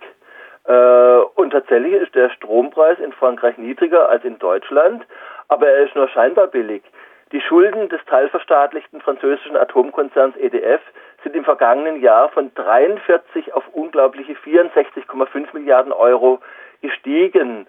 Äh, 0.65 1.17
und 1.35 1.51
tatsächlich 1.51 1.93
ist 1.93 2.13
der 2.15 2.29
Strompreis 2.29 2.99
in 2.99 3.13
Frankreich 3.13 3.57
niedriger 3.57 4.09
als 4.09 4.23
in 4.23 4.37
Deutschland, 4.39 5.05
aber 5.47 5.67
er 5.67 5.85
ist 5.85 5.95
nur 5.95 6.07
scheinbar 6.09 6.47
billig. 6.47 6.83
Die 7.31 7.41
Schulden 7.41 7.87
des 7.89 8.01
teilverstaatlichten 8.05 9.01
französischen 9.01 9.55
Atomkonzerns 9.55 10.35
EDF 10.35 10.81
sind 11.23 11.35
im 11.35 11.45
vergangenen 11.45 12.01
Jahr 12.01 12.29
von 12.29 12.53
43 12.53 13.53
auf 13.53 13.63
unglaubliche 13.71 14.33
64,5 14.33 15.47
Milliarden 15.53 15.93
Euro 15.93 16.39
gestiegen. 16.81 17.67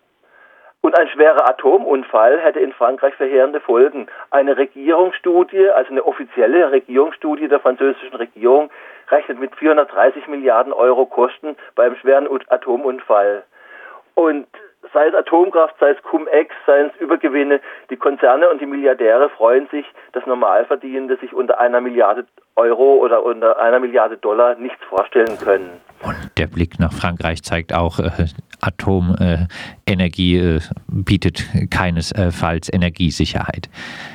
Und 0.83 0.99
ein 0.99 1.09
schwerer 1.09 1.49
Atomunfall 1.49 2.41
hätte 2.41 2.59
in 2.59 2.73
Frankreich 2.73 3.15
verheerende 3.15 3.61
Folgen. 3.61 4.09
Eine 4.33 4.57
Regierungsstudie, 4.57 5.71
also 5.71 5.93
eine 5.93 6.05
offizielle 6.05 6.73
Regierungsstudie 6.73 7.47
der 7.47 7.61
französischen 7.61 8.17
Regierung, 8.17 8.69
rechnet 9.09 9.39
mit 9.39 9.55
430 9.55 10.27
Milliarden 10.27 10.73
Euro 10.73 11.07
Kosten 11.07 11.57
beim 11.77 11.95
schweren 11.97 12.29
Atomunfall. 12.49 13.45
Und 14.15 14.49
sei 14.92 15.08
es 15.08 15.14
Atomkraft, 15.14 15.75
sei 15.80 15.90
es 15.90 16.02
Cum-Ex, 16.02 16.54
sei 16.66 16.80
es 16.82 17.00
Übergewinne, 17.00 17.61
die 17.90 17.96
Konzerne 17.96 18.49
und 18.49 18.61
die 18.61 18.66
Milliardäre 18.66 19.28
freuen 19.30 19.66
sich, 19.68 19.87
dass 20.12 20.26
Normalverdienende 20.26 21.16
sich 21.16 21.32
unter 21.32 21.58
einer 21.61 21.80
Milliarde 21.80 22.26
Euro 22.56 22.96
oder 22.96 23.25
unter 23.25 23.58
einer 23.58 23.80
Milliarde 23.80 24.18
Dollar 24.18 24.56
nichts 24.56 24.82
vorstellen 24.84 25.38
können. 25.38 25.70
Und 26.02 26.16
der 26.37 26.46
Blick 26.46 26.78
nach 26.78 26.92
Frankreich 26.92 27.42
zeigt 27.42 27.72
auch, 27.72 27.99
äh, 27.99 28.26
Atomenergie 28.61 30.38
äh, 30.38 30.61
bietet 30.88 31.44
keinesfalls 31.70 32.72
Energiesicherheit. 32.72 33.68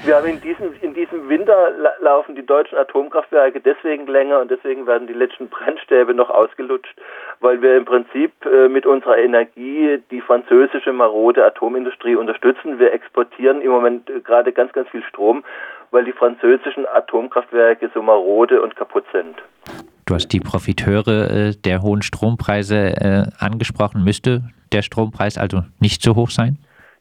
Wir 0.04 0.16
haben 0.16 0.28
in 0.28 0.42
diesem, 0.42 0.74
in 0.82 0.94
diesem 0.94 1.28
Winter 1.30 1.72
laufen 2.02 2.36
die 2.36 2.46
deutschen 2.46 2.78
Atomkraftwerke 2.78 3.60
deswegen 3.60 4.08
länger 4.08 4.40
und 4.40 4.52
deswegen 4.52 4.86
werden 4.86 5.08
die 5.08 5.14
letzten 5.14 5.50
Brennstäbe 5.50 6.14
noch 6.14 6.30
ausgelutscht, 6.30 6.96
weil 7.40 7.62
wir 7.62 7.78
im 7.78 7.86
Prinzip 7.86 8.34
äh, 8.46 8.68
mit 8.68 8.86
unserer 8.86 9.18
Energie 9.18 10.00
die 10.12 10.22
französische 10.22 10.92
marode 10.94 11.46
Atomindustrie 11.46 12.16
unterstützen. 12.16 12.80
Wir 12.80 12.94
exportieren 12.94 13.62
im 13.62 13.72
Moment 13.72 14.10
äh, 14.10 14.20
gerade 14.22 14.52
ganz, 14.52 14.74
ganz 14.74 14.90
viel 14.90 15.04
Strom, 15.04 15.44
weil 15.92 16.06
die 16.06 16.14
französischen 16.14 16.86
Atomkraftwerke 16.88 17.90
so 17.94 18.02
marode 18.02 18.62
und 18.62 18.76
kaputt 18.76 19.06
sind. 19.12 19.36
Du 20.06 20.16
hast 20.16 20.30
die 20.30 20.40
Profiteure 20.40 21.30
äh, 21.30 21.52
der 21.54 21.82
hohen 21.82 22.02
Strompreise 22.02 23.32
angesprochen. 23.40 24.04
Müsste 24.04 24.44
der 24.72 24.82
Strompreis 24.82 25.38
also 25.38 25.64
nicht 25.80 26.02
so 26.02 26.16
hoch 26.16 26.30
sein? 26.30 26.58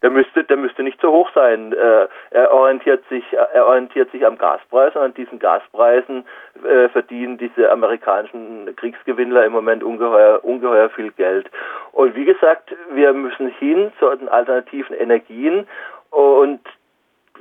Der 0.07 0.13
müsste, 0.13 0.45
der 0.45 0.57
müsste 0.57 0.85
nicht 0.85 1.01
so 1.01 1.11
hoch 1.11 1.29
sein. 1.35 1.73
Äh, 1.73 2.07
er 2.31 2.55
orientiert 2.55 3.03
sich, 3.09 3.25
er 3.33 3.67
orientiert 3.67 4.09
sich 4.13 4.25
am 4.25 4.39
Gaspreis 4.39 4.95
und 4.95 5.03
an 5.03 5.15
diesen 5.15 5.41
Gaspreisen 5.41 6.25
äh, 6.65 6.89
verdienen 6.91 7.39
diese 7.39 7.73
amerikanischen 7.73 8.77
Kriegsgewinnler 8.77 9.45
im 9.45 9.51
Moment 9.51 9.83
ungeheuer, 9.83 10.45
ungeheuer 10.45 10.91
viel 10.91 11.11
Geld. 11.11 11.51
Und 11.91 12.15
wie 12.15 12.25
gesagt, 12.25 12.73
wir 12.93 13.13
müssen 13.15 13.49
hin 13.49 13.91
zu 13.99 14.09
den 14.15 14.29
alternativen 14.29 14.95
Energien 14.95 15.67
und 16.11 16.61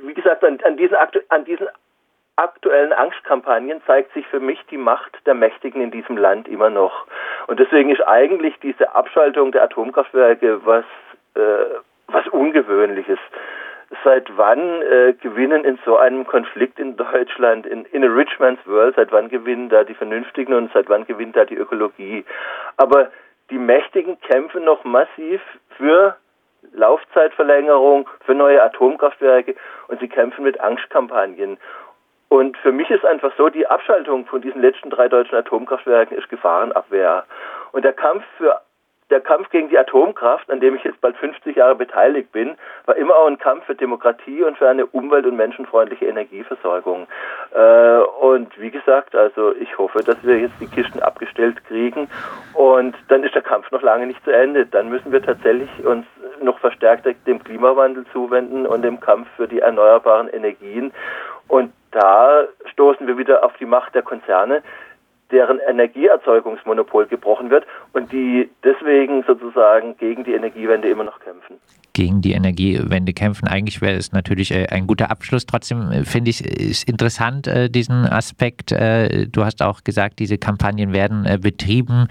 wie 0.00 0.14
gesagt, 0.14 0.42
an, 0.42 0.58
an 0.64 0.76
diesen, 0.76 0.96
an 1.28 1.44
diesen 1.44 1.68
aktuellen 2.34 2.92
Angstkampagnen 2.92 3.80
zeigt 3.86 4.12
sich 4.12 4.26
für 4.26 4.40
mich 4.40 4.58
die 4.72 4.76
Macht 4.76 5.24
der 5.24 5.34
Mächtigen 5.34 5.82
in 5.82 5.92
diesem 5.92 6.16
Land 6.16 6.48
immer 6.48 6.70
noch. 6.70 7.06
Und 7.46 7.60
deswegen 7.60 7.90
ist 7.90 8.04
eigentlich 8.08 8.58
diese 8.60 8.92
Abschaltung 8.92 9.52
der 9.52 9.62
Atomkraftwerke 9.62 10.66
was, 10.66 10.84
äh, 11.36 11.76
was 12.08 12.26
Ungewöhnliches. 12.28 13.18
Seit 14.02 14.36
wann 14.36 14.82
äh, 14.82 15.14
gewinnen 15.20 15.64
in 15.64 15.78
so 15.84 15.96
einem 15.96 16.26
Konflikt 16.26 16.80
in 16.80 16.96
Deutschland, 16.96 17.66
in, 17.66 17.84
in 17.86 18.02
a 18.02 18.08
rich 18.08 18.38
man's 18.40 18.58
world, 18.66 18.96
seit 18.96 19.12
wann 19.12 19.28
gewinnen 19.28 19.68
da 19.68 19.84
die 19.84 19.94
Vernünftigen 19.94 20.54
und 20.54 20.72
seit 20.72 20.88
wann 20.88 21.06
gewinnt 21.06 21.36
da 21.36 21.44
die 21.44 21.56
Ökologie? 21.56 22.24
Aber 22.76 23.10
die 23.50 23.58
Mächtigen 23.58 24.20
kämpfen 24.20 24.64
noch 24.64 24.82
massiv 24.82 25.40
für 25.76 26.16
Laufzeitverlängerung, 26.72 28.08
für 28.24 28.34
neue 28.34 28.60
Atomkraftwerke 28.60 29.54
und 29.86 30.00
sie 30.00 30.08
kämpfen 30.08 30.42
mit 30.42 30.60
Angstkampagnen. 30.60 31.58
Und 32.28 32.56
für 32.58 32.72
mich 32.72 32.90
ist 32.90 33.04
einfach 33.04 33.32
so, 33.36 33.48
die 33.48 33.68
Abschaltung 33.68 34.26
von 34.26 34.40
diesen 34.40 34.60
letzten 34.60 34.90
drei 34.90 35.08
deutschen 35.08 35.36
Atomkraftwerken 35.36 36.18
ist 36.18 36.28
Gefahrenabwehr. 36.28 37.24
Und 37.70 37.84
der 37.84 37.92
Kampf 37.92 38.24
für 38.36 38.60
der 39.10 39.20
Kampf 39.20 39.50
gegen 39.50 39.68
die 39.68 39.78
Atomkraft, 39.78 40.50
an 40.50 40.60
dem 40.60 40.74
ich 40.74 40.84
jetzt 40.84 41.00
bald 41.00 41.16
50 41.16 41.56
Jahre 41.56 41.76
beteiligt 41.76 42.32
bin, 42.32 42.56
war 42.86 42.96
immer 42.96 43.14
auch 43.14 43.28
ein 43.28 43.38
Kampf 43.38 43.64
für 43.64 43.74
Demokratie 43.74 44.42
und 44.42 44.58
für 44.58 44.68
eine 44.68 44.86
umwelt- 44.86 45.26
und 45.26 45.36
menschenfreundliche 45.36 46.06
Energieversorgung. 46.06 47.06
Äh, 47.54 47.98
und 48.20 48.58
wie 48.60 48.70
gesagt, 48.70 49.14
also 49.14 49.54
ich 49.54 49.78
hoffe, 49.78 50.02
dass 50.02 50.16
wir 50.24 50.38
jetzt 50.38 50.54
die 50.60 50.66
Kisten 50.66 51.00
abgestellt 51.00 51.64
kriegen 51.66 52.08
und 52.54 52.96
dann 53.08 53.22
ist 53.22 53.34
der 53.34 53.42
Kampf 53.42 53.70
noch 53.70 53.82
lange 53.82 54.06
nicht 54.06 54.22
zu 54.24 54.32
Ende. 54.32 54.66
Dann 54.66 54.88
müssen 54.88 55.12
wir 55.12 55.22
tatsächlich 55.22 55.70
uns 55.84 56.06
noch 56.42 56.58
verstärkt 56.58 57.06
dem 57.26 57.42
Klimawandel 57.42 58.04
zuwenden 58.12 58.66
und 58.66 58.82
dem 58.82 58.98
Kampf 58.98 59.28
für 59.36 59.46
die 59.46 59.60
erneuerbaren 59.60 60.28
Energien. 60.28 60.92
Und 61.48 61.72
da 61.92 62.44
stoßen 62.72 63.06
wir 63.06 63.16
wieder 63.16 63.44
auf 63.44 63.56
die 63.58 63.64
Macht 63.64 63.94
der 63.94 64.02
Konzerne, 64.02 64.62
deren 65.30 65.58
Energieerzeugungsmonopol 65.58 67.06
gebrochen 67.06 67.50
wird 67.50 67.66
und 67.92 68.12
die 68.12 68.48
deswegen 68.62 69.24
sozusagen 69.26 69.96
gegen 69.96 70.24
die 70.24 70.34
Energiewende 70.34 70.88
immer 70.88 71.04
noch 71.04 71.18
kämpfen. 71.20 71.56
Gegen 71.92 72.20
die 72.20 72.32
Energiewende 72.32 73.12
kämpfen. 73.12 73.48
Eigentlich 73.48 73.80
wäre 73.80 73.96
es 73.96 74.12
natürlich 74.12 74.52
äh, 74.52 74.66
ein 74.70 74.86
guter 74.86 75.10
Abschluss. 75.10 75.46
Trotzdem 75.46 75.90
äh, 75.90 76.04
finde 76.04 76.30
ich 76.30 76.44
es 76.44 76.84
interessant, 76.84 77.46
äh, 77.46 77.70
diesen 77.70 78.04
Aspekt. 78.06 78.70
Du 78.70 79.44
hast 79.44 79.62
auch 79.62 79.82
gesagt, 79.84 80.18
diese 80.18 80.38
Kampagnen 80.38 80.92
werden 80.92 81.40
betrieben 81.40 82.08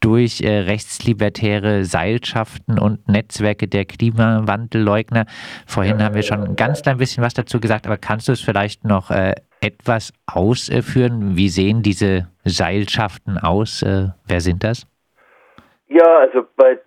durch 0.00 0.42
rechtslibertäre 0.42 1.84
Seilschaften 1.84 2.78
und 2.78 3.08
Netzwerke 3.08 3.66
der 3.66 3.84
Klimawandelleugner. 3.84 5.26
Vorhin 5.66 6.02
haben 6.02 6.14
wir 6.14 6.22
schon 6.22 6.44
ein 6.44 6.56
ganz 6.56 6.82
klein 6.82 6.98
bisschen 6.98 7.24
was 7.24 7.34
dazu 7.34 7.60
gesagt, 7.60 7.86
aber 7.86 7.96
kannst 7.96 8.28
du 8.28 8.32
es 8.32 8.40
vielleicht 8.40 8.84
noch 8.84 9.10
äh, 9.10 9.34
etwas 9.60 10.12
ausführen? 10.26 11.36
Wie 11.36 11.48
sehen 11.48 11.82
diese 11.82 12.28
Seilschaften 12.44 13.38
aus? 13.38 13.82
Äh, 13.82 14.08
wer 14.26 14.40
sind 14.40 14.64
das? 14.64 14.86
Ja, 15.88 16.18
also 16.18 16.46
bei 16.56 16.78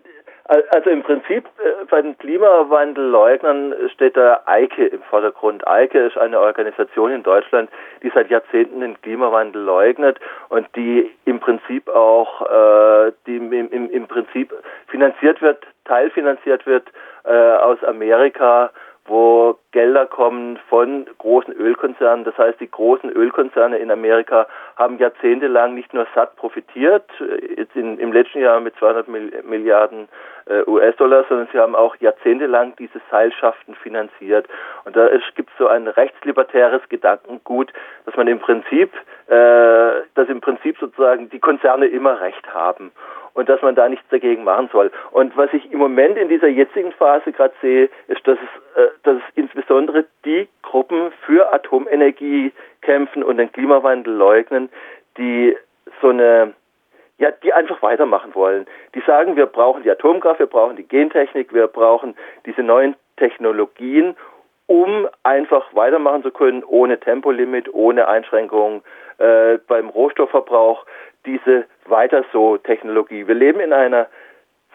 also 0.71 0.89
im 0.89 1.01
Prinzip 1.01 1.45
äh, 1.59 1.85
bei 1.89 2.01
den 2.01 2.17
Klimawandelleugnern 2.17 3.73
steht 3.93 4.17
da 4.17 4.41
EIKE 4.45 4.87
im 4.87 5.01
Vordergrund. 5.03 5.65
EIKE 5.65 5.99
ist 5.99 6.17
eine 6.17 6.39
Organisation 6.39 7.11
in 7.11 7.23
Deutschland, 7.23 7.69
die 8.03 8.11
seit 8.13 8.29
Jahrzehnten 8.29 8.81
den 8.81 9.01
Klimawandel 9.01 9.61
leugnet 9.61 10.19
und 10.49 10.67
die 10.75 11.09
im 11.25 11.39
Prinzip 11.39 11.87
auch 11.87 12.41
äh, 12.41 13.13
die 13.25 13.37
im, 13.37 13.53
im, 13.53 13.89
im 13.89 14.07
Prinzip 14.07 14.53
finanziert 14.87 15.41
wird, 15.41 15.63
teilfinanziert 15.85 16.65
wird 16.65 16.91
äh, 17.23 17.31
aus 17.31 17.81
Amerika 17.85 18.71
wo 19.05 19.58
Gelder 19.72 20.05
kommen 20.05 20.60
von 20.70 21.08
großen 21.17 21.53
Ölkonzernen. 21.53 22.24
Das 22.24 22.38
heißt, 22.38 22.60
die 22.60 22.70
großen 22.70 23.10
Ölkonzerne 23.10 23.77
in 23.77 23.89
Amerika 23.89 24.48
haben 24.75 25.00
jahrzehntelang 25.00 25.74
nicht 25.74 25.93
nur 25.93 26.05
satt 26.13 26.36
profitiert, 26.36 27.10
jetzt 27.58 27.75
in, 27.75 27.98
im 27.98 28.13
letzten 28.13 28.39
Jahr 28.39 28.60
mit 28.60 28.75
200 28.77 29.08
Milliarden 29.08 30.08
äh, 30.46 30.63
US-Dollar, 30.67 31.25
sondern 31.27 31.48
sie 31.51 31.60
haben 31.60 31.75
auch 31.75 31.96
jahrzehntelang 31.98 32.75
diese 32.77 33.01
Seilschaften 33.10 33.75
finanziert. 33.75 34.48
Und 34.86 34.96
da 34.96 35.10
gibt 35.36 35.50
es 35.50 35.58
so 35.58 35.67
ein 35.67 35.88
rechtslibertäres 35.88 36.81
Gedankengut, 36.89 37.72
dass 38.05 38.15
man 38.15 38.27
im 38.27 38.39
Prinzip, 38.39 38.93
äh, 39.27 40.01
dass 40.15 40.29
im 40.29 40.41
Prinzip 40.41 40.77
sozusagen 40.79 41.29
die 41.29 41.39
Konzerne 41.39 41.88
immer 41.88 42.22
Recht 42.22 42.53
haben. 42.53 42.91
Und 43.33 43.50
dass 43.50 43.61
man 43.61 43.75
da 43.75 43.88
nichts 43.88 44.07
dagegen 44.09 44.43
machen 44.43 44.69
soll. 44.71 44.91
Und 45.11 45.35
was 45.38 45.51
ich 45.53 45.71
im 45.71 45.79
Moment 45.79 46.17
in 46.17 46.29
dieser 46.29 46.47
jetzigen 46.47 46.91
Phase 46.91 47.31
gerade 47.31 47.53
sehe, 47.61 47.89
ist, 48.07 48.25
dass 48.27 48.38
es, 48.38 48.81
äh, 48.81 48.88
dass 49.03 49.17
es 49.17 49.23
insbesondere 49.35 50.05
die 50.25 50.47
Gruppen 50.61 51.11
für 51.25 51.51
Atomenergie 51.53 52.51
kämpfen 52.81 53.23
und 53.23 53.38
den 53.38 53.51
Klimawandel 53.51 54.13
leugnen, 54.13 54.69
die 55.17 55.55
so 56.01 56.09
eine 56.09 56.53
ja, 57.21 57.29
die 57.29 57.53
einfach 57.53 57.83
weitermachen 57.83 58.33
wollen. 58.33 58.65
Die 58.95 59.01
sagen, 59.01 59.35
wir 59.35 59.45
brauchen 59.45 59.83
die 59.83 59.91
Atomkraft, 59.91 60.39
wir 60.39 60.47
brauchen 60.47 60.75
die 60.75 60.88
Gentechnik, 60.88 61.53
wir 61.53 61.67
brauchen 61.67 62.15
diese 62.47 62.63
neuen 62.63 62.95
Technologien, 63.17 64.15
um 64.65 65.07
einfach 65.21 65.75
weitermachen 65.75 66.23
zu 66.23 66.31
können, 66.31 66.63
ohne 66.63 67.00
Tempolimit, 67.00 67.71
ohne 67.73 68.07
Einschränkungen 68.07 68.81
äh, 69.19 69.59
beim 69.67 69.89
Rohstoffverbrauch, 69.89 70.83
diese 71.25 71.65
weiter 71.85 72.23
so 72.31 72.57
Technologie. 72.57 73.27
Wir 73.27 73.35
leben 73.35 73.59
in 73.59 73.73
einer 73.73 74.07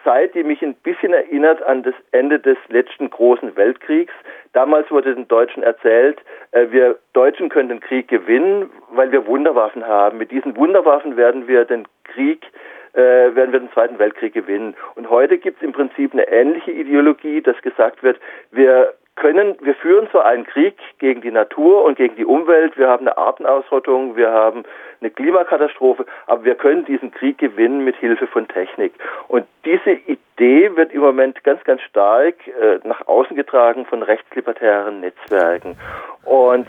Zeit, 0.03 0.35
die 0.35 0.43
mich 0.43 0.61
ein 0.61 0.75
bisschen 0.75 1.13
erinnert 1.13 1.61
an 1.63 1.83
das 1.83 1.95
Ende 2.11 2.39
des 2.39 2.57
letzten 2.69 3.09
großen 3.09 3.55
Weltkriegs. 3.55 4.13
Damals 4.53 4.89
wurde 4.89 5.13
den 5.13 5.27
Deutschen 5.27 5.63
erzählt, 5.63 6.19
äh, 6.51 6.67
wir 6.71 6.97
Deutschen 7.13 7.49
können 7.49 7.69
den 7.69 7.79
Krieg 7.79 8.07
gewinnen, 8.07 8.69
weil 8.91 9.11
wir 9.11 9.27
Wunderwaffen 9.27 9.85
haben. 9.85 10.17
Mit 10.17 10.31
diesen 10.31 10.55
Wunderwaffen 10.55 11.17
werden 11.17 11.47
wir 11.47 11.65
den 11.65 11.87
Krieg 12.03 12.45
äh, 12.93 13.35
werden 13.35 13.51
wir 13.51 13.59
den 13.59 13.71
Zweiten 13.73 13.99
Weltkrieg 13.99 14.33
gewinnen. 14.33 14.75
Und 14.95 15.09
heute 15.09 15.37
gibt 15.37 15.57
es 15.57 15.63
im 15.63 15.71
Prinzip 15.71 16.13
eine 16.13 16.27
ähnliche 16.27 16.71
Ideologie, 16.71 17.41
dass 17.41 17.61
gesagt 17.61 18.01
wird, 18.01 18.19
wir 18.51 18.93
können, 19.17 19.55
wir 19.61 19.75
führen 19.75 20.07
so 20.13 20.19
einen 20.19 20.45
Krieg 20.45 20.77
gegen 20.99 21.21
die 21.21 21.31
Natur 21.31 21.83
und 21.83 21.97
gegen 21.97 22.15
die 22.15 22.25
Umwelt. 22.25 22.77
Wir 22.77 22.87
haben 22.87 23.05
eine 23.05 23.17
Artenausrottung, 23.17 24.15
wir 24.15 24.31
haben 24.31 24.63
eine 25.01 25.09
Klimakatastrophe, 25.09 26.05
aber 26.27 26.45
wir 26.45 26.55
können 26.55 26.85
diesen 26.85 27.11
Krieg 27.11 27.37
gewinnen 27.37 27.83
mit 27.83 27.97
Hilfe 27.97 28.27
von 28.27 28.47
Technik. 28.47 28.93
Und 29.27 29.45
diese 29.65 29.91
Idee 29.91 30.75
wird 30.75 30.93
im 30.93 31.01
Moment 31.01 31.43
ganz, 31.43 31.63
ganz 31.65 31.81
stark 31.81 32.35
äh, 32.47 32.79
nach 32.87 33.07
außen 33.07 33.35
getragen 33.35 33.85
von 33.85 34.03
rechtslibertären 34.03 35.01
Netzwerken. 35.01 35.75
Und 36.23 36.67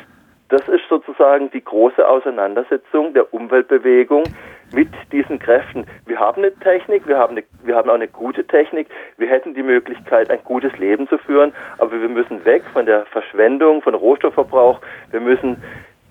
das 0.49 0.67
ist 0.69 0.83
sozusagen 0.89 1.51
die 1.51 1.63
große 1.63 2.07
Auseinandersetzung 2.07 3.13
der 3.13 3.33
Umweltbewegung 3.35 4.25
mit 4.73 4.89
diesen 5.13 5.39
Kräften. 5.39 5.87
Wir 6.07 6.19
haben 6.19 6.43
eine 6.43 6.55
Technik, 6.55 7.07
wir 7.07 7.19
haben, 7.19 7.37
eine, 7.37 7.45
wir 7.65 7.77
haben 7.77 7.91
auch 7.91 7.95
eine 7.95 8.09
gute 8.09 8.47
Technik, 8.47 8.89
wir 9.19 9.29
hätten 9.29 9.55
die 9.55 9.63
Möglichkeit, 9.63 10.31
ein 10.31 10.41
gutes 10.45 10.77
Leben 10.79 11.09
zu 11.09 11.19
führen, 11.19 11.53
aber 11.79 11.93
wir 11.93 12.09
müssen 12.09 12.45
weg 12.45 12.63
von 12.73 12.87
der 12.87 13.05
Verschwendung, 13.07 13.83
von 13.83 13.95
Rohstoffverbrauch, 13.95 14.81
wir 15.11 15.21
müssen 15.21 15.63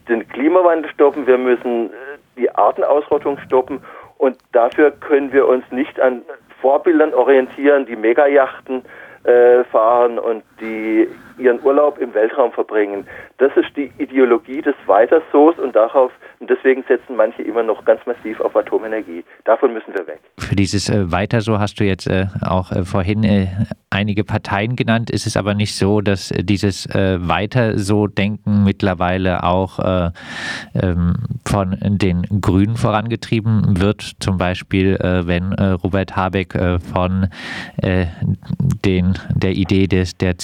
den 0.08 0.28
Klimawandel 0.28 0.92
stoppen, 0.92 1.28
wir 1.28 1.38
müssen 1.38 1.88
äh, 1.88 1.94
die 2.38 2.50
Artenausrottung 2.54 3.40
stoppen. 3.40 3.82
Und 4.18 4.38
dafür 4.52 4.92
können 4.92 5.34
wir 5.34 5.48
uns 5.48 5.64
nicht 5.72 6.00
an 6.00 6.24
Vorbildern 6.62 7.14
orientieren, 7.14 7.86
die 7.86 7.96
Megajachten 7.96 8.84
äh, 9.24 9.64
fahren 9.66 10.18
und 10.18 10.44
die 10.60 11.08
ihren 11.38 11.62
Urlaub 11.64 11.98
im 12.00 12.14
Weltraum 12.14 12.52
verbringen. 12.52 13.08
Das 13.38 13.52
ist 13.56 13.76
die 13.76 13.92
Ideologie 13.98 14.62
des 14.62 14.76
Weitersos 14.86 15.58
und 15.60 15.76
darauf 15.76 16.12
und 16.40 16.50
deswegen 16.50 16.84
setzen 16.88 17.16
manche 17.16 17.42
immer 17.42 17.64
noch 17.64 17.84
ganz 17.86 18.06
massiv 18.06 18.40
auf 18.42 18.56
Atomenergie. 18.56 19.24
Davon 19.44 19.74
müssen 19.74 19.94
wir 19.96 20.06
weg. 20.06 20.20
Für 20.38 20.56
dieses 20.56 20.88
äh, 20.88 21.12
Weiterso 21.12 21.60
hast 21.60 21.80
du 21.80 21.84
jetzt 21.84 22.08
äh, 22.08 22.28
auch 22.46 22.72
äh, 22.72 22.84
vorhin 22.84 23.24
äh, 23.24 23.48
einige 23.90 24.24
Parteien 24.24 24.76
genannt. 24.76 25.10
Ist 25.10 25.26
es 25.26 25.36
aber 25.36 25.56
nicht 25.56 25.76
so, 25.76 26.02
dass 26.02 26.30
äh, 26.30 26.44
dieses 26.44 26.86
äh, 26.94 27.18
Weiter-so-Denken 27.20 28.64
mittlerweile 28.64 29.44
auch 29.44 29.80
ähm, 30.76 31.16
von 31.46 31.76
den 31.82 32.22
Grünen 32.40 32.76
vorangetrieben 32.76 33.82
wird? 33.82 34.02
Zum 34.20 34.38
Beispiel, 34.38 34.98
wenn 35.00 35.54
Robert 35.54 36.16
Habeck 36.16 36.54
von 36.94 37.28
den, 37.82 39.14
der 39.36 39.52
Idee 39.52 39.88
des, 39.88 40.18
der 40.18 40.38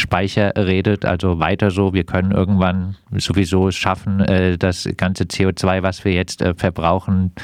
CO2-Speicher 0.00 0.52
redet, 0.56 1.04
also 1.04 1.40
weiter 1.40 1.70
so, 1.70 1.92
wir 1.92 2.04
können 2.04 2.32
irgendwann 2.32 2.96
sowieso 3.16 3.70
schaffen, 3.70 4.24
das 4.58 4.88
ganze 4.96 5.24
CO2, 5.24 5.82
was 5.82 6.04
wir 6.04 6.12
jetzt 6.12 6.42
äh, 6.42 6.54
verbrauchen, 6.54 7.34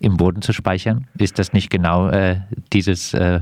im 0.00 0.16
Boden 0.16 0.42
zu 0.42 0.52
speichern? 0.52 1.06
Ist 1.18 1.38
das 1.38 1.52
nicht 1.52 1.70
genau 1.70 2.08
äh, 2.08 2.36
dieses 2.72 3.14
äh, 3.14 3.40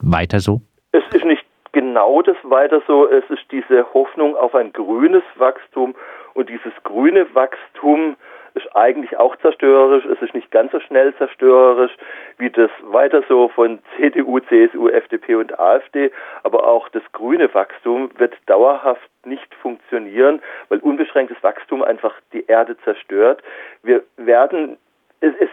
weiter 0.00 0.40
so? 0.40 0.60
Es 0.92 1.04
ist 1.12 1.24
nicht 1.24 1.44
genau 1.72 2.22
das 2.22 2.36
weiter 2.44 2.82
so. 2.86 3.08
Es 3.08 3.24
ist 3.30 3.44
diese 3.50 3.86
Hoffnung 3.94 4.36
auf 4.36 4.54
ein 4.54 4.72
grünes 4.72 5.22
Wachstum 5.36 5.94
und 6.34 6.48
dieses 6.48 6.72
grüne 6.84 7.26
Wachstum 7.34 8.16
ist 8.56 8.74
eigentlich 8.74 9.16
auch 9.18 9.36
zerstörerisch. 9.36 10.04
Es 10.06 10.20
ist 10.22 10.34
nicht 10.34 10.50
ganz 10.50 10.72
so 10.72 10.80
schnell 10.80 11.14
zerstörerisch 11.16 11.92
wie 12.38 12.50
das 12.50 12.70
weiter 12.82 13.22
so 13.28 13.48
von 13.48 13.78
CDU, 13.96 14.40
CSU, 14.40 14.88
FDP 14.88 15.36
und 15.36 15.58
AfD. 15.58 16.10
Aber 16.42 16.66
auch 16.66 16.88
das 16.88 17.02
grüne 17.12 17.52
Wachstum 17.54 18.10
wird 18.18 18.34
dauerhaft 18.46 19.08
nicht 19.24 19.54
funktionieren, 19.56 20.40
weil 20.68 20.78
unbeschränktes 20.78 21.42
Wachstum 21.42 21.82
einfach 21.82 22.14
die 22.32 22.46
Erde 22.46 22.76
zerstört. 22.78 23.42
Wir 23.82 24.02
werden, 24.16 24.78
es, 25.20 25.34
es, 25.38 25.50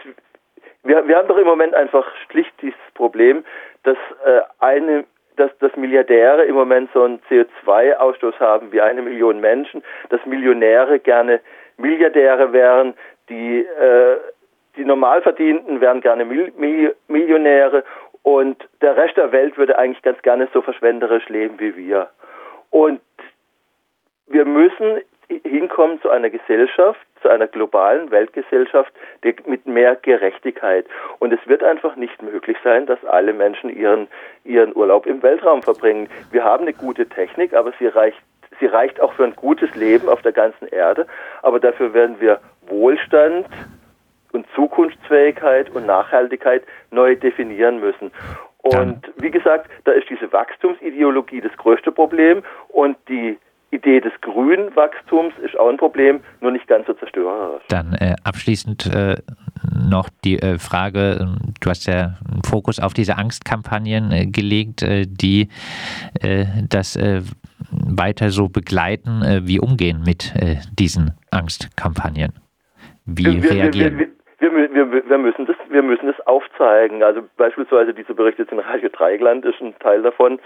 wir, 0.82 1.06
wir 1.06 1.16
haben 1.16 1.28
doch 1.28 1.38
im 1.38 1.46
Moment 1.46 1.74
einfach 1.74 2.06
schlicht 2.30 2.52
dieses 2.62 2.78
Problem, 2.94 3.44
dass 3.82 3.98
äh, 4.24 4.40
eine 4.60 5.04
dass, 5.36 5.50
dass 5.58 5.74
Milliardäre 5.76 6.44
im 6.44 6.54
Moment 6.54 6.90
so 6.94 7.02
einen 7.02 7.20
CO2-Ausstoß 7.28 8.38
haben 8.38 8.72
wie 8.72 8.80
eine 8.80 9.02
Million 9.02 9.40
Menschen, 9.40 9.82
dass 10.10 10.24
Millionäre 10.26 11.00
gerne 11.00 11.40
Milliardäre 11.76 12.52
wären, 12.52 12.94
die, 13.28 13.60
äh, 13.60 14.16
die 14.76 14.84
Normalverdienten 14.84 15.80
wären 15.80 16.00
gerne 16.00 16.24
Mil 16.24 16.52
Mil 16.56 16.94
Millionäre 17.08 17.84
und 18.22 18.56
der 18.80 18.96
Rest 18.96 19.16
der 19.16 19.32
Welt 19.32 19.56
würde 19.56 19.78
eigentlich 19.78 20.02
ganz 20.02 20.20
gerne 20.22 20.48
so 20.52 20.62
verschwenderisch 20.62 21.28
leben 21.28 21.58
wie 21.60 21.76
wir. 21.76 22.08
Und 22.70 23.00
wir 24.26 24.44
müssen 24.44 25.00
hinkommen 25.28 26.00
zu 26.00 26.10
einer 26.10 26.30
Gesellschaft, 26.30 27.00
zu 27.22 27.28
einer 27.28 27.46
globalen 27.46 28.10
Weltgesellschaft 28.10 28.92
mit 29.46 29.66
mehr 29.66 29.96
Gerechtigkeit. 29.96 30.86
Und 31.18 31.32
es 31.32 31.40
wird 31.46 31.62
einfach 31.62 31.96
nicht 31.96 32.22
möglich 32.22 32.56
sein, 32.62 32.86
dass 32.86 33.02
alle 33.04 33.32
Menschen 33.32 33.70
ihren, 33.70 34.08
ihren 34.44 34.74
Urlaub 34.76 35.06
im 35.06 35.22
Weltraum 35.22 35.62
verbringen. 35.62 36.08
Wir 36.30 36.44
haben 36.44 36.62
eine 36.62 36.74
gute 36.74 37.06
Technik, 37.06 37.54
aber 37.54 37.72
sie 37.78 37.86
reicht 37.86 38.18
Sie 38.60 38.66
reicht 38.66 39.00
auch 39.00 39.12
für 39.14 39.24
ein 39.24 39.34
gutes 39.36 39.74
Leben 39.74 40.08
auf 40.08 40.22
der 40.22 40.32
ganzen 40.32 40.68
Erde, 40.68 41.06
aber 41.42 41.60
dafür 41.60 41.94
werden 41.94 42.20
wir 42.20 42.40
Wohlstand 42.68 43.46
und 44.32 44.46
Zukunftsfähigkeit 44.54 45.70
und 45.70 45.86
Nachhaltigkeit 45.86 46.62
neu 46.90 47.16
definieren 47.16 47.80
müssen. 47.80 48.10
Und 48.58 49.12
wie 49.16 49.30
gesagt, 49.30 49.70
da 49.84 49.92
ist 49.92 50.08
diese 50.08 50.32
Wachstumsideologie 50.32 51.40
das 51.40 51.52
größte 51.58 51.92
Problem 51.92 52.42
und 52.68 52.96
die 53.08 53.38
Idee 53.70 54.00
des 54.00 54.12
grünen 54.20 54.74
Wachstums 54.76 55.34
ist 55.44 55.58
auch 55.58 55.68
ein 55.68 55.76
Problem, 55.76 56.20
nur 56.40 56.52
nicht 56.52 56.66
ganz 56.66 56.86
so 56.86 56.94
zerstörerisch. 56.94 57.62
Dann 57.68 57.92
äh, 57.94 58.14
abschließend 58.22 58.86
äh, 58.86 59.16
noch 59.74 60.08
die 60.24 60.38
äh, 60.38 60.58
Frage, 60.58 61.26
du 61.60 61.70
hast 61.70 61.86
ja 61.86 62.14
einen 62.30 62.42
Fokus 62.44 62.78
auf 62.78 62.94
diese 62.94 63.18
Angstkampagnen 63.18 64.12
äh, 64.12 64.26
gelegt, 64.26 64.82
äh, 64.82 65.06
die 65.06 65.48
äh, 66.20 66.46
das 66.68 66.96
weiter 67.70 68.30
so 68.30 68.48
begleiten, 68.48 69.22
wie 69.44 69.60
umgehen 69.60 70.02
mit 70.04 70.32
diesen 70.78 71.12
Angstkampagnen. 71.30 72.32
Wie 73.06 73.42
wir, 73.42 73.50
reagieren? 73.50 73.98
Wir, 73.98 74.52
wir, 74.52 74.74
wir, 74.74 75.08
wir, 75.08 75.18
müssen 75.18 75.46
das, 75.46 75.56
wir 75.68 75.82
müssen 75.82 76.06
das 76.06 76.26
aufzeigen. 76.26 77.02
Also 77.02 77.22
beispielsweise 77.36 77.94
diese 77.94 78.14
Berichte 78.14 78.46
in 78.50 78.58
Radio 78.58 78.88
Dreigland 78.90 79.44
ist 79.44 79.60
ein 79.60 79.74
Teil 79.78 80.02
davon 80.02 80.38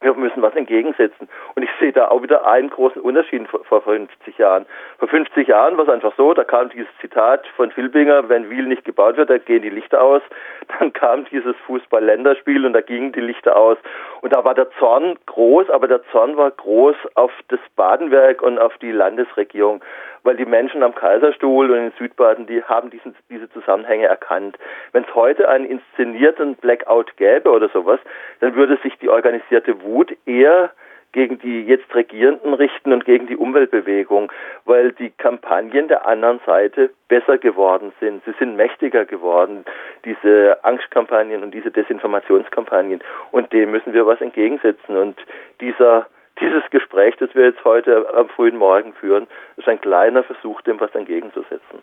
wir 0.00 0.14
müssen 0.14 0.42
was 0.42 0.54
entgegensetzen. 0.56 1.28
Und 1.54 1.62
ich 1.62 1.70
sehe 1.78 1.92
da 1.92 2.08
auch 2.08 2.22
wieder 2.22 2.46
einen 2.46 2.70
großen 2.70 3.02
Unterschied 3.02 3.46
vor, 3.48 3.64
vor 3.64 3.82
50 3.82 4.38
Jahren. 4.38 4.66
Vor 4.98 5.08
50 5.08 5.48
Jahren 5.48 5.76
war 5.76 5.84
es 5.84 5.90
einfach 5.90 6.14
so, 6.16 6.32
da 6.32 6.44
kam 6.44 6.70
dieses 6.70 6.88
Zitat 7.00 7.46
von 7.56 7.70
Filbinger, 7.70 8.28
wenn 8.28 8.48
Wiel 8.48 8.66
nicht 8.66 8.84
gebaut 8.84 9.16
wird, 9.16 9.30
da 9.30 9.38
gehen 9.38 9.62
die 9.62 9.70
Lichter 9.70 10.02
aus. 10.02 10.22
Dann 10.78 10.92
kam 10.92 11.26
dieses 11.26 11.56
Fußball-Länderspiel 11.66 12.64
und 12.64 12.72
da 12.72 12.80
gingen 12.80 13.12
die 13.12 13.20
Lichter 13.20 13.56
aus. 13.56 13.76
Und 14.22 14.34
da 14.34 14.44
war 14.44 14.54
der 14.54 14.70
Zorn 14.78 15.18
groß, 15.26 15.68
aber 15.70 15.88
der 15.88 16.02
Zorn 16.10 16.36
war 16.36 16.50
groß 16.50 16.96
auf 17.14 17.32
das 17.48 17.60
Badenwerk 17.76 18.42
und 18.42 18.58
auf 18.58 18.76
die 18.78 18.92
Landesregierung 18.92 19.82
weil 20.22 20.36
die 20.36 20.44
Menschen 20.44 20.82
am 20.82 20.94
Kaiserstuhl 20.94 21.70
und 21.70 21.78
in 21.78 21.92
Südbaden, 21.98 22.46
die 22.46 22.62
haben 22.62 22.90
diesen, 22.90 23.14
diese 23.28 23.50
Zusammenhänge 23.50 24.06
erkannt. 24.06 24.58
Wenn 24.92 25.04
es 25.04 25.14
heute 25.14 25.48
einen 25.48 25.66
inszenierten 25.66 26.56
Blackout 26.56 27.16
gäbe 27.16 27.50
oder 27.50 27.68
sowas, 27.68 28.00
dann 28.40 28.54
würde 28.54 28.78
sich 28.82 28.96
die 28.98 29.08
organisierte 29.08 29.82
Wut 29.82 30.16
eher 30.26 30.70
gegen 31.12 31.38
die 31.38 31.62
jetzt 31.62 31.92
Regierenden 31.94 32.54
richten 32.54 32.92
und 32.92 33.04
gegen 33.04 33.26
die 33.26 33.36
Umweltbewegung, 33.36 34.30
weil 34.64 34.92
die 34.92 35.10
Kampagnen 35.10 35.88
der 35.88 36.06
anderen 36.06 36.40
Seite 36.46 36.90
besser 37.08 37.38
geworden 37.38 37.92
sind. 37.98 38.24
Sie 38.24 38.34
sind 38.38 38.56
mächtiger 38.56 39.04
geworden, 39.04 39.64
diese 40.04 40.58
Angstkampagnen 40.62 41.42
und 41.42 41.52
diese 41.52 41.70
Desinformationskampagnen. 41.70 43.00
Und 43.32 43.52
dem 43.52 43.72
müssen 43.72 43.92
wir 43.92 44.06
was 44.06 44.20
entgegensetzen. 44.20 44.96
Und 44.96 45.16
dieser 45.60 46.06
dieses 46.40 46.62
Gespräch, 46.70 47.16
das 47.18 47.34
wir 47.34 47.46
jetzt 47.46 47.64
heute 47.64 48.06
am 48.14 48.28
frühen 48.28 48.56
Morgen 48.56 48.92
führen, 48.94 49.26
ist 49.56 49.68
ein 49.68 49.80
kleiner 49.80 50.22
Versuch, 50.22 50.60
dem 50.62 50.80
was 50.80 50.94
entgegenzusetzen. 50.94 51.82